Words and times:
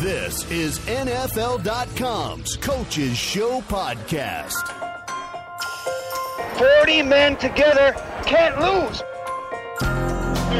This 0.00 0.48
is 0.48 0.78
NFL.com's 0.86 2.56
Coaches 2.58 3.18
Show 3.18 3.60
podcast. 3.62 4.54
40 6.56 7.02
men 7.02 7.36
together 7.36 7.92
can't 8.24 8.60
lose. 8.60 9.02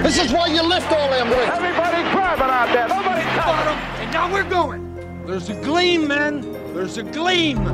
This 0.03 0.19
is 0.19 0.33
why 0.33 0.49
you 0.49 0.61
lift 0.63 0.91
all 0.91 1.09
them 1.11 1.31
weights. 1.31 1.53
Everybody 1.53 2.03
grabbing 2.11 2.51
out 2.51 2.73
there. 2.73 2.89
Nobody 2.89 3.23
touching. 3.23 4.03
And 4.03 4.13
now 4.13 4.33
we're 4.33 4.43
going. 4.43 5.25
There's 5.25 5.49
a 5.51 5.55
gleam, 5.63 6.09
men. 6.09 6.75
There's 6.75 6.99
a 6.99 7.05
gleam. 7.05 7.65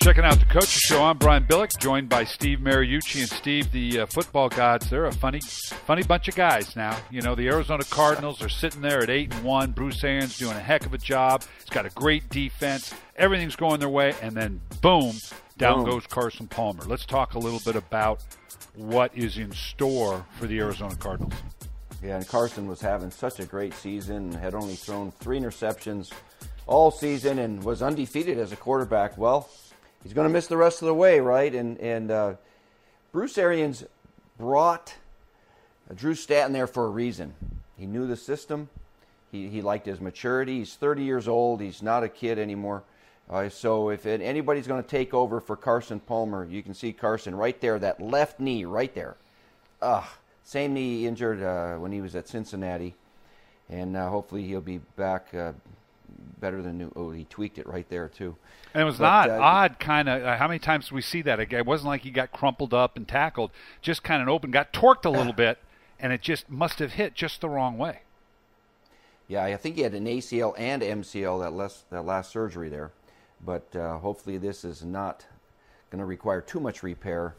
Checking 0.00 0.24
out 0.24 0.38
the 0.38 0.46
Coaches 0.46 0.80
Show. 0.80 1.04
I'm 1.04 1.18
Brian 1.18 1.44
Billick, 1.44 1.78
joined 1.78 2.08
by 2.08 2.24
Steve 2.24 2.60
Mariucci 2.60 3.20
and 3.20 3.28
Steve, 3.28 3.70
the 3.70 4.00
uh, 4.00 4.06
football 4.06 4.48
gods. 4.48 4.88
They're 4.88 5.04
a 5.04 5.12
funny, 5.12 5.40
funny 5.40 6.02
bunch 6.02 6.26
of 6.26 6.34
guys 6.34 6.74
now. 6.74 6.96
You 7.10 7.20
know, 7.20 7.34
the 7.34 7.46
Arizona 7.48 7.84
Cardinals 7.84 8.40
are 8.40 8.48
sitting 8.48 8.80
there 8.80 9.02
at 9.02 9.10
eight 9.10 9.32
and 9.34 9.44
one. 9.44 9.72
Bruce 9.72 10.02
Arians 10.02 10.38
doing 10.38 10.56
a 10.56 10.60
heck 10.60 10.86
of 10.86 10.94
a 10.94 10.98
job. 10.98 11.44
He's 11.58 11.68
got 11.68 11.84
a 11.84 11.90
great 11.90 12.28
defense. 12.30 12.94
Everything's 13.16 13.56
going 13.56 13.78
their 13.78 13.90
way, 13.90 14.14
and 14.22 14.34
then 14.34 14.62
boom, 14.80 15.16
down 15.58 15.84
Boom. 15.84 15.90
goes 15.90 16.06
Carson 16.06 16.46
Palmer. 16.46 16.84
Let's 16.84 17.04
talk 17.04 17.34
a 17.34 17.38
little 17.38 17.60
bit 17.62 17.76
about 17.76 18.24
what 18.76 19.14
is 19.14 19.36
in 19.36 19.52
store 19.52 20.24
for 20.38 20.46
the 20.46 20.60
Arizona 20.60 20.96
Cardinals. 20.96 21.34
Yeah, 22.02 22.16
and 22.16 22.26
Carson 22.26 22.66
was 22.66 22.80
having 22.80 23.10
such 23.10 23.38
a 23.38 23.44
great 23.44 23.74
season, 23.74 24.32
had 24.32 24.54
only 24.54 24.76
thrown 24.76 25.10
three 25.10 25.38
interceptions 25.38 26.10
all 26.66 26.90
season 26.90 27.38
and 27.38 27.62
was 27.62 27.82
undefeated 27.82 28.38
as 28.38 28.52
a 28.52 28.56
quarterback. 28.56 29.18
Well, 29.18 29.50
he's 30.02 30.12
going 30.12 30.28
to 30.28 30.32
miss 30.32 30.46
the 30.46 30.56
rest 30.56 30.82
of 30.82 30.86
the 30.86 30.94
way, 30.94 31.20
right? 31.20 31.54
And 31.54 31.78
and 31.78 32.10
uh, 32.10 32.34
Bruce 33.12 33.38
Arians 33.38 33.84
brought 34.38 34.94
uh, 35.90 35.94
Drew 35.94 36.14
Stanton 36.14 36.52
there 36.52 36.66
for 36.66 36.86
a 36.86 36.90
reason. 36.90 37.34
He 37.76 37.86
knew 37.86 38.06
the 38.06 38.16
system. 38.16 38.68
He, 39.32 39.48
he 39.48 39.62
liked 39.62 39.86
his 39.86 40.00
maturity. 40.00 40.58
He's 40.58 40.74
30 40.74 41.04
years 41.04 41.28
old. 41.28 41.60
He's 41.60 41.82
not 41.82 42.02
a 42.02 42.08
kid 42.08 42.38
anymore. 42.38 42.82
Uh, 43.28 43.48
so 43.48 43.90
if 43.90 44.06
it, 44.06 44.20
anybody's 44.20 44.66
going 44.66 44.82
to 44.82 44.88
take 44.88 45.14
over 45.14 45.40
for 45.40 45.56
Carson 45.56 46.00
Palmer, 46.00 46.44
you 46.44 46.62
can 46.62 46.74
see 46.74 46.92
Carson 46.92 47.34
right 47.34 47.60
there, 47.60 47.78
that 47.78 48.00
left 48.00 48.40
knee 48.40 48.64
right 48.64 48.92
there. 48.94 49.16
Ugh, 49.80 50.04
same 50.42 50.74
knee 50.74 51.06
injured 51.06 51.42
uh, 51.42 51.76
when 51.76 51.92
he 51.92 52.00
was 52.00 52.16
at 52.16 52.28
Cincinnati, 52.28 52.94
and 53.68 53.96
uh, 53.96 54.08
hopefully 54.10 54.44
he'll 54.44 54.60
be 54.60 54.78
back 54.96 55.32
uh, 55.32 55.52
better 56.40 56.62
than 56.62 56.78
new. 56.78 56.92
Oh, 56.96 57.10
he 57.10 57.24
tweaked 57.24 57.58
it 57.58 57.66
right 57.66 57.88
there 57.88 58.08
too. 58.08 58.36
And 58.74 58.82
it 58.82 58.84
was 58.84 58.98
But, 58.98 59.26
not 59.26 59.30
uh, 59.30 59.42
odd, 59.42 59.78
kind 59.78 60.08
of. 60.08 60.22
Uh, 60.22 60.36
how 60.36 60.46
many 60.48 60.58
times 60.58 60.86
did 60.86 60.94
we 60.94 61.02
see 61.02 61.22
that? 61.22 61.40
It 61.40 61.66
wasn't 61.66 61.88
like 61.88 62.02
he 62.02 62.10
got 62.10 62.32
crumpled 62.32 62.72
up 62.72 62.96
and 62.96 63.06
tackled, 63.06 63.50
just 63.82 64.02
kind 64.02 64.22
of 64.22 64.28
open, 64.28 64.50
got 64.50 64.72
torqued 64.72 65.04
a 65.04 65.10
little 65.10 65.32
bit, 65.46 65.58
and 65.98 66.12
it 66.12 66.20
just 66.22 66.50
must 66.50 66.78
have 66.78 66.92
hit 66.92 67.14
just 67.14 67.40
the 67.40 67.48
wrong 67.48 67.78
way. 67.78 68.00
Yeah, 69.28 69.44
I 69.44 69.56
think 69.56 69.76
he 69.76 69.82
had 69.82 69.94
an 69.94 70.06
ACL 70.06 70.54
and 70.58 70.82
MCL 70.82 71.40
that 71.42 71.52
last 71.52 71.88
that 71.90 72.04
last 72.04 72.32
surgery 72.32 72.68
there, 72.68 72.90
but 73.44 73.74
uh, 73.76 73.98
hopefully 73.98 74.38
this 74.38 74.64
is 74.64 74.84
not 74.84 75.24
going 75.90 76.00
to 76.00 76.04
require 76.04 76.40
too 76.40 76.58
much 76.58 76.82
repair. 76.82 77.34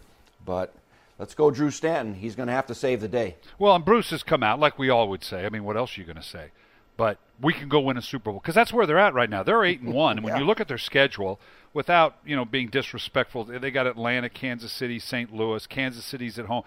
But 0.46 0.74
let's 1.20 1.34
go, 1.36 1.52
Drew 1.52 1.70
Stanton. 1.70 2.16
He's 2.16 2.36
going 2.36 2.48
to 2.48 2.54
have 2.54 2.68
to 2.68 2.76
save 2.76 3.02
the 3.02 3.08
day. 3.10 3.36
Well, 3.60 3.76
and 3.76 3.84
Bruce 3.84 4.10
has 4.12 4.24
come 4.24 4.42
out, 4.42 4.60
like 4.60 4.80
we 4.80 4.90
all 4.90 5.10
would 5.10 5.24
say. 5.24 5.46
I 5.46 5.50
mean, 5.50 5.64
what 5.66 5.76
else 5.76 5.98
are 5.98 6.02
you 6.02 6.08
going 6.08 6.16
to 6.18 6.24
say? 6.24 6.52
But 6.98 7.18
we 7.42 7.54
can 7.54 7.70
go 7.70 7.80
win 7.80 7.98
a 7.98 8.02
Super 8.02 8.32
Bowl 8.32 8.40
because 8.40 8.56
that's 8.56 8.72
where 8.72 8.86
they're 8.86 9.00
at 9.00 9.14
right 9.14 9.30
now. 9.30 9.44
They're 9.44 9.64
eight 9.66 9.82
and 9.82 9.94
one. 9.94 10.18
And 10.18 10.24
when 10.26 10.34
Yeah. 10.34 10.40
you 10.40 10.46
look 10.46 10.60
at 10.60 10.68
their 10.68 10.78
schedule, 10.78 11.40
without 11.74 12.18
you 12.26 12.36
know 12.36 12.46
being 12.46 12.70
disrespectful, 12.70 13.46
they 13.46 13.72
got 13.72 13.88
Atlanta, 13.88 14.30
Kansas 14.30 14.72
City, 14.72 15.00
St. 15.00 15.34
Louis. 15.34 15.66
Kansas 15.68 16.06
City's 16.06 16.38
at 16.38 16.46
home. 16.46 16.64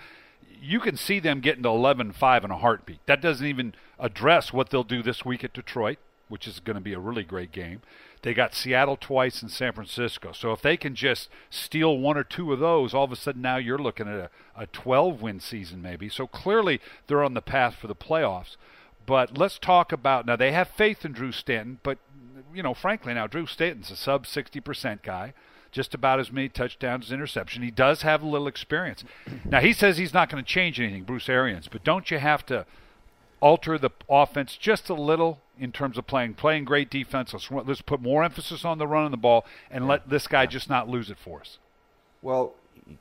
You 0.60 0.80
can 0.80 0.96
see 0.96 1.20
them 1.20 1.40
getting 1.40 1.62
to 1.64 1.68
11-5 1.68 2.44
in 2.44 2.50
a 2.50 2.56
heartbeat. 2.56 3.04
That 3.06 3.20
doesn't 3.20 3.46
even 3.46 3.74
address 3.98 4.52
what 4.52 4.70
they'll 4.70 4.82
do 4.84 5.02
this 5.02 5.24
week 5.24 5.44
at 5.44 5.52
Detroit, 5.52 5.98
which 6.28 6.48
is 6.48 6.58
going 6.60 6.76
to 6.76 6.80
be 6.80 6.94
a 6.94 6.98
really 6.98 7.22
great 7.24 7.52
game. 7.52 7.82
They 8.22 8.32
got 8.32 8.54
Seattle 8.54 8.96
twice 8.96 9.42
and 9.42 9.50
San 9.50 9.72
Francisco. 9.74 10.32
So 10.32 10.52
if 10.52 10.62
they 10.62 10.78
can 10.78 10.94
just 10.94 11.28
steal 11.50 11.98
one 11.98 12.16
or 12.16 12.24
two 12.24 12.50
of 12.54 12.60
those, 12.60 12.94
all 12.94 13.04
of 13.04 13.12
a 13.12 13.16
sudden 13.16 13.42
now 13.42 13.58
you're 13.58 13.78
looking 13.78 14.08
at 14.08 14.14
a, 14.14 14.30
a 14.56 14.66
12 14.68 15.20
win 15.20 15.38
season 15.40 15.82
maybe. 15.82 16.08
So 16.08 16.26
clearly 16.26 16.80
they're 17.06 17.22
on 17.22 17.34
the 17.34 17.42
path 17.42 17.74
for 17.74 17.86
the 17.86 17.94
playoffs. 17.94 18.56
But 19.06 19.36
let's 19.36 19.58
talk 19.58 19.92
about 19.92 20.26
now 20.26 20.36
they 20.36 20.52
have 20.52 20.68
faith 20.68 21.04
in 21.04 21.12
Drew 21.12 21.32
Stanton, 21.32 21.78
but 21.82 21.98
you 22.54 22.62
know, 22.62 22.74
frankly 22.74 23.14
now 23.14 23.26
Drew 23.26 23.46
Stanton's 23.46 23.90
a 23.90 23.96
sub 23.96 24.26
60% 24.26 25.02
guy, 25.02 25.34
just 25.70 25.94
about 25.94 26.20
as 26.20 26.30
many 26.32 26.48
touchdowns 26.48 27.06
as 27.06 27.12
interception. 27.12 27.62
He 27.62 27.70
does 27.70 28.02
have 28.02 28.22
a 28.22 28.26
little 28.26 28.46
experience. 28.46 29.04
Now 29.44 29.60
he 29.60 29.72
says 29.72 29.98
he's 29.98 30.14
not 30.14 30.30
going 30.30 30.42
to 30.42 30.48
change 30.48 30.80
anything, 30.80 31.04
Bruce 31.04 31.28
Arians, 31.28 31.68
but 31.68 31.84
don't 31.84 32.10
you 32.10 32.18
have 32.18 32.46
to 32.46 32.66
alter 33.40 33.76
the 33.76 33.90
offense 34.08 34.56
just 34.56 34.88
a 34.88 34.94
little 34.94 35.40
in 35.58 35.70
terms 35.70 35.98
of 35.98 36.06
playing 36.06 36.34
playing 36.34 36.64
great 36.64 36.90
defense. 36.90 37.32
Let's 37.32 37.50
let's 37.50 37.82
put 37.82 38.00
more 38.00 38.24
emphasis 38.24 38.64
on 38.64 38.78
the 38.78 38.86
run 38.86 39.04
of 39.04 39.10
the 39.10 39.16
ball 39.16 39.44
and 39.70 39.86
let 39.86 40.08
this 40.08 40.26
guy 40.26 40.46
just 40.46 40.70
not 40.70 40.88
lose 40.88 41.10
it 41.10 41.18
for 41.18 41.40
us. 41.40 41.58
Well, 42.22 42.54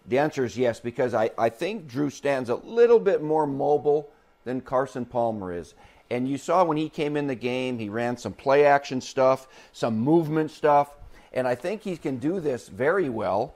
the 0.08 0.18
answer 0.18 0.44
is 0.44 0.58
yes, 0.58 0.80
because 0.80 1.14
I, 1.14 1.32
I 1.38 1.50
think 1.50 1.88
Drew 1.88 2.10
Stanton's 2.10 2.50
a 2.50 2.56
little 2.56 3.00
bit 3.00 3.22
more 3.22 3.48
mobile 3.48 4.10
than 4.44 4.62
Carson 4.62 5.06
Palmer 5.06 5.54
is. 5.54 5.74
And 6.14 6.28
you 6.30 6.38
saw 6.38 6.64
when 6.64 6.78
he 6.78 6.90
came 6.90 7.18
in 7.18 7.26
the 7.26 7.34
game, 7.36 7.80
he 7.80 7.90
ran 7.90 8.18
some 8.18 8.34
play 8.34 8.66
action 8.68 9.02
stuff, 9.02 9.48
some 9.72 9.98
movement 9.98 10.52
stuff, 10.52 10.92
and 11.34 11.48
I 11.48 11.56
think 11.56 11.82
he 11.82 11.98
can 11.98 12.18
do 12.18 12.40
this 12.40 12.68
very 12.68 13.10
well. 13.10 13.56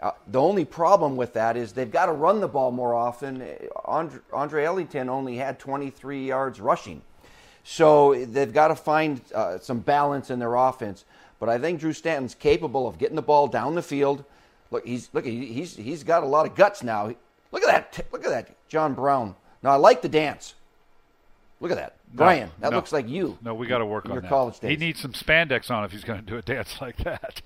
Uh, 0.00 0.10
the 0.26 0.40
only 0.40 0.64
problem 0.64 1.14
with 1.14 1.34
that 1.34 1.56
is 1.56 1.72
they've 1.72 1.92
got 1.92 2.06
to 2.06 2.12
run 2.12 2.40
the 2.40 2.48
ball 2.48 2.72
more 2.72 2.94
often. 2.94 3.46
Andre, 3.84 4.20
Andre 4.32 4.64
Ellington 4.64 5.08
only 5.08 5.36
had 5.36 5.60
23 5.60 6.26
yards 6.26 6.60
rushing. 6.60 7.00
So 7.62 8.12
they've 8.26 8.52
got 8.52 8.68
to 8.68 8.74
find 8.74 9.20
uh, 9.32 9.58
some 9.58 9.78
balance 9.78 10.30
in 10.30 10.40
their 10.40 10.56
offense. 10.56 11.04
But 11.38 11.48
I 11.48 11.58
think 11.58 11.78
Drew 11.78 11.92
Stanton's 11.92 12.34
capable 12.34 12.88
of 12.88 12.98
getting 12.98 13.16
the 13.16 13.22
ball 13.22 13.46
down 13.46 13.76
the 13.76 13.82
field. 13.82 14.24
Look, 14.72 14.84
he's 14.84 15.10
look, 15.12 15.24
he- 15.24 15.46
he's 15.52 15.76
he's 15.76 16.02
got 16.02 16.24
a 16.24 16.26
lot 16.26 16.44
of 16.44 16.56
guts 16.56 16.82
now. 16.82 17.14
Look 17.52 17.62
at 17.62 17.94
that! 17.94 18.06
Look 18.12 18.24
at 18.24 18.30
that, 18.30 18.68
John 18.68 18.94
Brown. 18.94 19.36
Now 19.62 19.70
I 19.70 19.76
like 19.76 20.02
the 20.02 20.08
dance. 20.08 20.54
Look 21.64 21.72
at 21.72 21.78
that, 21.78 21.96
Brian. 22.12 22.50
that 22.60 22.70
no. 22.72 22.76
looks 22.76 22.92
like 22.92 23.08
you. 23.08 23.38
No, 23.42 23.54
we 23.54 23.66
got 23.66 23.78
to 23.78 23.86
work 23.86 24.04
on 24.04 24.12
your 24.12 24.20
that. 24.20 24.28
college 24.28 24.60
days. 24.60 24.70
He 24.70 24.76
needs 24.76 25.00
some 25.00 25.14
spandex 25.14 25.70
on 25.70 25.82
if 25.82 25.92
he's 25.92 26.04
going 26.04 26.20
to 26.20 26.26
do 26.26 26.36
a 26.36 26.42
dance 26.42 26.78
like 26.80 26.98
that. 26.98 27.40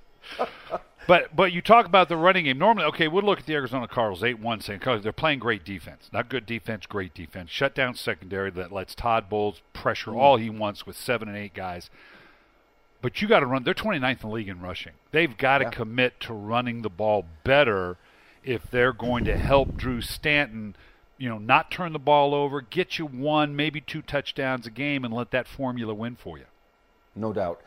but 1.07 1.35
but 1.37 1.53
you 1.53 1.63
talk 1.63 1.87
about 1.87 2.09
the 2.09 2.17
running 2.17 2.45
game. 2.47 2.59
Normally, 2.59 2.85
okay, 2.87 3.07
we'll 3.09 3.23
look 3.23 3.39
at 3.39 3.47
the 3.47 3.55
Arizona 3.55 3.87
Cardinals 3.87 4.25
eight 4.25 4.41
one, 4.41 4.61
saying 4.61 4.81
they're 4.85 5.13
playing 5.13 5.39
great 5.39 5.65
defense, 5.65 6.11
not 6.13 6.29
good 6.29 6.47
defense, 6.47 6.85
great 6.87 7.15
defense. 7.15 7.49
Shut 7.51 7.75
down 7.77 7.95
secondary 7.95 8.51
that 8.51 8.73
lets 8.73 8.95
Todd 8.95 9.29
Bowles 9.31 9.63
pressure 9.73 10.11
Mm. 10.11 10.17
all 10.19 10.37
he 10.37 10.51
wants 10.51 10.85
with 10.85 10.97
seven 10.97 11.29
and 11.29 11.37
eight 11.37 11.55
guys. 11.55 11.89
But 13.01 13.23
you 13.23 13.29
got 13.29 13.41
to 13.41 13.47
run. 13.47 13.63
They're 13.63 13.75
29th 13.75 14.25
in 14.25 14.29
the 14.29 14.35
league 14.35 14.49
in 14.49 14.61
rushing. 14.61 14.95
They've 15.13 15.37
got 15.39 15.59
to 15.59 15.65
Yeah. 15.67 15.71
commit 15.71 16.19
to 16.23 16.33
running 16.35 16.83
the 16.83 16.91
ball 16.91 17.25
better 17.45 17.97
if 18.43 18.69
they're 18.71 18.93
going 18.93 19.25
to 19.27 19.37
help 19.39 19.77
Drew 19.77 20.01
Stanton, 20.01 20.75
you 21.19 21.29
know, 21.29 21.39
not 21.39 21.71
turn 21.71 21.93
the 21.93 21.99
ball 21.99 22.33
over, 22.33 22.61
get 22.61 22.99
you 22.99 23.07
one, 23.07 23.55
maybe 23.57 23.81
two 23.81 24.03
touchdowns 24.03 24.67
a 24.67 24.71
game, 24.71 25.05
and 25.05 25.13
let 25.13 25.33
that 25.33 25.47
formula 25.47 25.93
win 25.93 26.17
for 26.17 26.39
you. 26.39 26.47
no 27.15 27.33
doubt. 27.33 27.61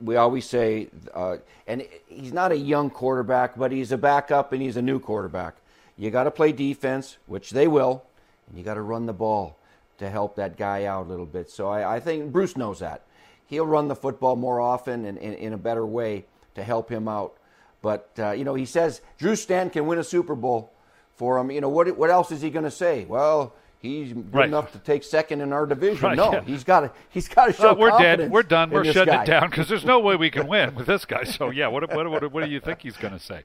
We 0.00 0.16
always 0.16 0.44
say, 0.44 0.88
uh, 1.14 1.36
and 1.66 1.86
he's 2.08 2.32
not 2.32 2.50
a 2.50 2.56
young 2.56 2.90
quarterback, 2.90 3.56
but 3.56 3.70
he's 3.70 3.92
a 3.92 3.96
backup 3.96 4.52
and 4.52 4.60
he's 4.60 4.76
a 4.76 4.82
new 4.82 4.98
quarterback. 4.98 5.54
You 5.96 6.10
got 6.10 6.24
to 6.24 6.30
play 6.30 6.50
defense, 6.50 7.16
which 7.26 7.50
they 7.50 7.68
will, 7.68 8.02
and 8.48 8.58
you 8.58 8.64
got 8.64 8.74
to 8.74 8.82
run 8.82 9.06
the 9.06 9.12
ball 9.12 9.56
to 9.98 10.10
help 10.10 10.34
that 10.36 10.56
guy 10.56 10.84
out 10.84 11.06
a 11.06 11.08
little 11.08 11.26
bit. 11.26 11.48
So 11.48 11.68
I, 11.68 11.96
I 11.96 12.00
think 12.00 12.32
Bruce 12.32 12.56
knows 12.56 12.80
that. 12.80 13.02
He'll 13.46 13.66
run 13.66 13.86
the 13.86 13.94
football 13.94 14.34
more 14.34 14.60
often 14.60 15.04
and, 15.04 15.16
in 15.16 15.52
a 15.52 15.58
better 15.58 15.86
way 15.86 16.24
to 16.56 16.64
help 16.64 16.90
him 16.90 17.06
out. 17.06 17.34
But 17.80 18.10
uh, 18.18 18.32
you 18.32 18.44
know, 18.44 18.54
he 18.54 18.66
says 18.66 19.00
Drew 19.18 19.36
Stanton 19.36 19.70
can 19.70 19.86
win 19.86 19.98
a 20.00 20.04
Super 20.04 20.34
Bowl 20.34 20.72
for 21.16 21.38
him. 21.38 21.50
You 21.50 21.60
know, 21.60 21.68
what 21.68 21.96
what 21.96 22.10
else 22.10 22.30
is 22.30 22.42
he 22.42 22.50
going 22.50 22.64
to 22.64 22.70
say? 22.70 23.04
Well. 23.04 23.54
He's 23.80 24.14
good 24.14 24.34
Right. 24.34 24.48
enough 24.48 24.72
to 24.72 24.78
take 24.78 25.04
second 25.04 25.42
in 25.42 25.52
our 25.52 25.66
division. 25.66 26.02
Right, 26.02 26.16
no, 26.16 26.32
yeah. 26.32 26.40
he's 26.40 26.64
got 26.64 26.80
to. 26.80 26.90
He's 27.10 27.28
got 27.28 27.48
to 27.48 27.52
show. 27.52 27.72
Uh, 27.72 27.74
we're 27.74 27.98
dead. 27.98 28.30
We're 28.30 28.42
done. 28.42 28.70
We're 28.70 28.82
shutting 28.82 29.12
guy. 29.12 29.24
it 29.24 29.26
down 29.26 29.50
because 29.50 29.68
there's 29.68 29.84
no 29.84 30.00
way 30.00 30.16
we 30.16 30.30
can 30.30 30.46
win 30.48 30.74
with 30.74 30.86
this 30.86 31.04
guy. 31.04 31.24
So 31.24 31.50
yeah, 31.50 31.68
what 31.68 31.94
what 31.94 32.10
what, 32.10 32.32
what 32.32 32.44
do 32.46 32.50
you 32.50 32.60
think 32.60 32.80
he's 32.80 32.96
going 32.96 33.12
to 33.12 33.18
say? 33.18 33.42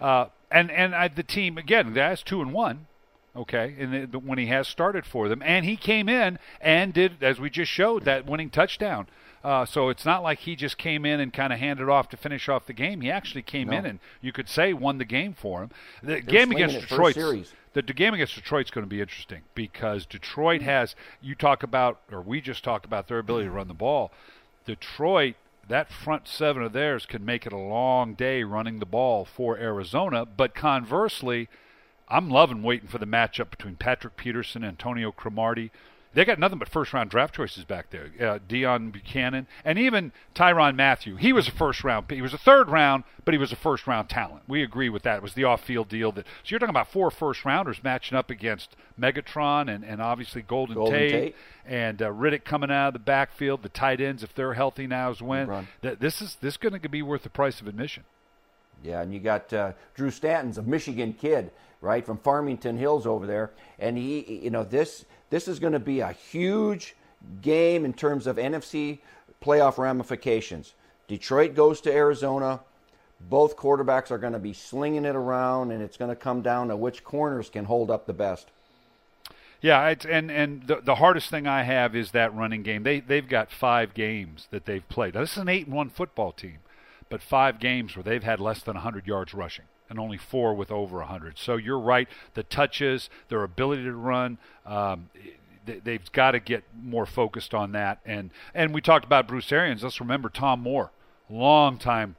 Uh, 0.00 0.28
and 0.50 0.70
and 0.70 0.94
I, 0.94 1.08
the 1.08 1.22
team 1.22 1.58
again, 1.58 1.92
that's 1.92 2.22
two 2.22 2.40
and 2.40 2.54
one. 2.54 2.86
Okay, 3.36 3.74
and 3.78 3.92
the, 3.92 4.06
the, 4.06 4.18
when 4.18 4.38
he 4.38 4.46
has 4.46 4.68
started 4.68 5.04
for 5.04 5.28
them, 5.28 5.42
and 5.44 5.66
he 5.66 5.76
came 5.76 6.08
in 6.08 6.38
and 6.62 6.94
did, 6.94 7.22
as 7.22 7.38
we 7.38 7.50
just 7.50 7.70
showed, 7.70 8.06
that 8.06 8.24
winning 8.24 8.48
touchdown. 8.48 9.06
Uh, 9.44 9.66
so 9.66 9.90
it's 9.90 10.06
not 10.06 10.22
like 10.22 10.40
he 10.40 10.56
just 10.56 10.78
came 10.78 11.04
in 11.04 11.20
and 11.20 11.30
kind 11.30 11.52
of 11.52 11.58
handed 11.58 11.90
off 11.90 12.08
to 12.08 12.16
finish 12.16 12.48
off 12.48 12.64
the 12.64 12.72
game. 12.72 13.02
He 13.02 13.10
actually 13.10 13.42
came 13.42 13.70
in 13.70 13.84
and 13.84 13.98
you 14.22 14.32
could 14.32 14.48
say 14.48 14.72
won 14.72 14.96
the 14.96 15.04
game 15.04 15.34
for 15.34 15.62
him. 15.62 15.70
The 16.02 16.22
game 16.22 16.50
against 16.50 16.80
Detroit. 16.80 17.14
The, 17.14 17.82
the 17.82 17.92
game 17.92 18.14
against 18.14 18.36
Detroit's 18.36 18.70
going 18.70 18.86
to 18.86 18.88
be 18.88 19.02
interesting 19.02 19.42
because 19.54 20.06
Detroit 20.06 20.62
has 20.62 20.94
you 21.20 21.34
talk 21.34 21.62
about 21.62 22.00
or 22.10 22.22
we 22.22 22.40
just 22.40 22.64
talked 22.64 22.86
about 22.86 23.06
their 23.08 23.18
ability 23.18 23.46
to 23.46 23.50
run 23.50 23.68
the 23.68 23.74
ball. 23.74 24.12
Detroit 24.64 25.34
that 25.68 25.90
front 25.90 26.28
seven 26.28 26.62
of 26.62 26.72
theirs 26.72 27.06
can 27.06 27.24
make 27.24 27.46
it 27.46 27.52
a 27.52 27.58
long 27.58 28.14
day 28.14 28.42
running 28.42 28.78
the 28.78 28.86
ball 28.86 29.24
for 29.24 29.58
Arizona, 29.58 30.24
but 30.24 30.54
conversely, 30.54 31.48
I'm 32.08 32.30
loving 32.30 32.62
waiting 32.62 32.88
for 32.88 32.98
the 32.98 33.06
matchup 33.06 33.50
between 33.50 33.76
Patrick 33.76 34.16
Peterson, 34.16 34.62
and 34.62 34.70
Antonio 34.70 35.10
Cromartie. 35.10 35.70
They 36.14 36.24
got 36.24 36.38
nothing 36.38 36.58
but 36.58 36.68
first 36.68 36.92
round 36.92 37.10
draft 37.10 37.34
choices 37.34 37.64
back 37.64 37.90
there. 37.90 38.10
Uh, 38.20 38.38
Deone 38.48 38.92
Bucannon 38.92 39.46
and 39.64 39.78
even 39.78 40.12
Tyrann 40.34 40.76
Mathieu. 40.76 41.16
He 41.16 41.32
was 41.32 41.48
a 41.48 41.50
first 41.50 41.82
round. 41.82 42.10
He 42.10 42.22
was 42.22 42.32
a 42.32 42.38
third 42.38 42.70
round, 42.70 43.04
but 43.24 43.34
he 43.34 43.38
was 43.38 43.52
a 43.52 43.56
first 43.56 43.86
round 43.86 44.08
talent. 44.08 44.42
We 44.46 44.62
agree 44.62 44.88
with 44.88 45.02
that. 45.02 45.16
It 45.16 45.22
was 45.22 45.34
the 45.34 45.44
off 45.44 45.62
field 45.62 45.88
deal. 45.88 46.12
That 46.12 46.26
so 46.26 46.48
you're 46.48 46.60
talking 46.60 46.70
about 46.70 46.90
four 46.92 47.10
first 47.10 47.44
rounders 47.44 47.82
matching 47.82 48.16
up 48.16 48.30
against 48.30 48.76
Megatron 48.98 49.74
and, 49.74 49.84
and 49.84 50.00
obviously 50.00 50.42
Golden, 50.42 50.76
Golden 50.76 50.98
Tate, 50.98 51.12
Tate. 51.12 51.36
and 51.66 52.00
uh, 52.00 52.10
Riddick 52.10 52.44
coming 52.44 52.70
out 52.70 52.88
of 52.88 52.92
the 52.94 53.00
backfield. 53.00 53.62
The 53.62 53.68
tight 53.68 54.00
ends, 54.00 54.22
if 54.22 54.34
they're 54.34 54.54
healthy 54.54 54.86
now, 54.86 55.10
is 55.10 55.20
when 55.20 55.48
th- 55.82 55.98
this 55.98 56.22
is 56.22 56.36
this 56.40 56.56
going 56.56 56.80
to 56.80 56.88
be 56.88 57.02
worth 57.02 57.24
the 57.24 57.30
price 57.30 57.60
of 57.60 57.66
admission. 57.66 58.04
Yeah, 58.82 59.00
and 59.00 59.12
you 59.12 59.20
got 59.20 59.52
uh, 59.52 59.72
Drew 59.94 60.10
Stanton's 60.10 60.58
a 60.58 60.62
Michigan 60.62 61.14
kid, 61.14 61.50
right, 61.80 62.04
from 62.04 62.18
Farmington 62.18 62.76
Hills 62.76 63.06
over 63.06 63.26
there, 63.26 63.50
and 63.78 63.96
he, 63.96 64.40
you 64.44 64.50
know, 64.50 64.62
this 64.62 65.06
this 65.30 65.48
is 65.48 65.58
going 65.58 65.72
to 65.72 65.78
be 65.78 66.00
a 66.00 66.12
huge 66.12 66.94
game 67.40 67.84
in 67.84 67.92
terms 67.92 68.26
of 68.26 68.36
NFC 68.36 68.98
playoff 69.42 69.78
ramifications. 69.78 70.74
Detroit 71.08 71.54
goes 71.54 71.80
to 71.82 71.92
Arizona. 71.92 72.60
Both 73.20 73.56
quarterbacks 73.56 74.10
are 74.10 74.18
going 74.18 74.32
to 74.32 74.38
be 74.38 74.52
slinging 74.52 75.04
it 75.04 75.16
around, 75.16 75.70
and 75.70 75.82
it's 75.82 75.96
going 75.96 76.10
to 76.10 76.16
come 76.16 76.42
down 76.42 76.68
to 76.68 76.76
which 76.76 77.04
corners 77.04 77.48
can 77.48 77.64
hold 77.64 77.90
up 77.90 78.06
the 78.06 78.12
best. 78.12 78.50
Yeah, 79.60 79.94
and 80.06 80.30
and 80.30 80.66
the, 80.66 80.82
the 80.82 80.96
hardest 80.96 81.30
thing 81.30 81.46
I 81.46 81.62
have 81.62 81.96
is 81.96 82.10
that 82.10 82.34
running 82.34 82.62
game. 82.62 82.82
They 82.82 83.00
they've 83.00 83.26
got 83.26 83.50
five 83.50 83.94
games 83.94 84.46
that 84.50 84.66
they've 84.66 84.86
played. 84.90 85.14
Now, 85.14 85.20
this 85.20 85.32
is 85.32 85.38
an 85.38 85.48
eight 85.48 85.66
and 85.66 85.74
one 85.74 85.88
football 85.88 86.32
team, 86.32 86.58
but 87.08 87.22
five 87.22 87.60
games 87.60 87.96
where 87.96 88.02
they've 88.02 88.22
had 88.22 88.40
less 88.40 88.62
than 88.62 88.76
hundred 88.76 89.06
yards 89.06 89.32
rushing, 89.32 89.64
and 89.88 89.98
only 89.98 90.18
four 90.18 90.54
with 90.54 90.70
over 90.70 91.02
hundred. 91.02 91.38
So 91.38 91.56
you're 91.56 91.78
right. 91.78 92.08
The 92.34 92.42
touches, 92.42 93.10
their 93.28 93.42
ability 93.42 93.84
to 93.84 93.94
run. 93.94 94.38
Um, 94.66 95.10
they, 95.66 95.80
they've 95.80 96.12
got 96.12 96.32
to 96.32 96.40
get 96.40 96.64
more 96.80 97.06
focused 97.06 97.54
on 97.54 97.72
that. 97.72 98.00
And 98.04 98.30
and 98.54 98.74
we 98.74 98.80
talked 98.80 99.04
about 99.04 99.28
Bruce 99.28 99.50
Arians. 99.52 99.82
Let's 99.82 100.00
remember 100.00 100.28
Tom 100.28 100.60
Moore, 100.60 100.90
long 101.28 101.78
time 101.78 102.16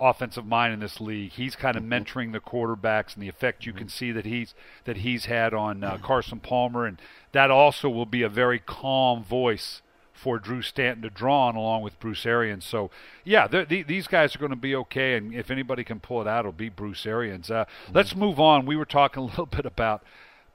offensive 0.00 0.46
mind 0.46 0.72
in 0.72 0.80
this 0.80 1.00
league. 1.00 1.32
He's 1.32 1.56
kind 1.56 1.76
of 1.76 1.82
mentoring 1.82 2.32
the 2.32 2.40
quarterbacks 2.40 3.14
and 3.14 3.22
the 3.22 3.28
effect 3.28 3.66
you 3.66 3.72
can 3.72 3.88
see 3.88 4.12
that 4.12 4.24
he's 4.24 4.54
that 4.84 4.98
he's 4.98 5.24
had 5.24 5.52
on 5.52 5.82
uh, 5.82 5.98
Carson 5.98 6.40
Palmer, 6.40 6.86
and 6.86 7.00
that 7.32 7.50
also 7.50 7.88
will 7.88 8.06
be 8.06 8.22
a 8.22 8.28
very 8.28 8.58
calm 8.58 9.24
voice 9.24 9.82
for 10.18 10.38
Drew 10.38 10.62
Stanton 10.62 11.02
to 11.02 11.10
draw 11.10 11.48
on 11.48 11.56
along 11.56 11.82
with 11.82 11.98
Bruce 12.00 12.26
Arians. 12.26 12.64
So 12.64 12.90
yeah, 13.24 13.46
the, 13.46 13.64
these 13.64 14.06
guys 14.06 14.34
are 14.34 14.38
going 14.38 14.50
to 14.50 14.56
be 14.56 14.74
okay, 14.76 15.16
and 15.16 15.34
if 15.34 15.50
anybody 15.50 15.84
can 15.84 16.00
pull 16.00 16.20
it 16.20 16.26
out, 16.26 16.40
it'll 16.40 16.52
be 16.52 16.68
Bruce 16.68 17.06
Arians. 17.06 17.50
Uh, 17.50 17.64
let's 17.92 18.14
move 18.14 18.40
on. 18.40 18.66
We 18.66 18.76
were 18.76 18.84
talking 18.84 19.22
a 19.24 19.26
little 19.26 19.46
bit 19.46 19.66
about 19.66 20.02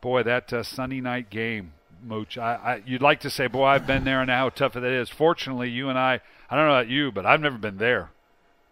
boy 0.01 0.23
that 0.23 0.51
uh, 0.51 0.63
Sunday 0.63 1.01
night 1.01 1.29
game. 1.29 1.73
Mooch, 2.05 2.37
I, 2.37 2.55
I, 2.55 2.83
you'd 2.85 3.01
like 3.01 3.21
to 3.21 3.29
say, 3.29 3.47
boy, 3.47 3.63
I've 3.63 3.87
been 3.87 4.03
there 4.03 4.19
and 4.19 4.29
how 4.29 4.49
tough 4.49 4.73
that 4.73 4.83
is. 4.83 5.09
Fortunately, 5.09 5.69
you 5.69 5.87
and 5.87 5.97
I, 5.97 6.19
I 6.49 6.55
don't 6.57 6.65
know 6.65 6.73
about 6.73 6.89
you, 6.89 7.13
but 7.13 7.25
I've 7.25 7.39
never 7.39 7.57
been 7.57 7.77
there 7.77 8.09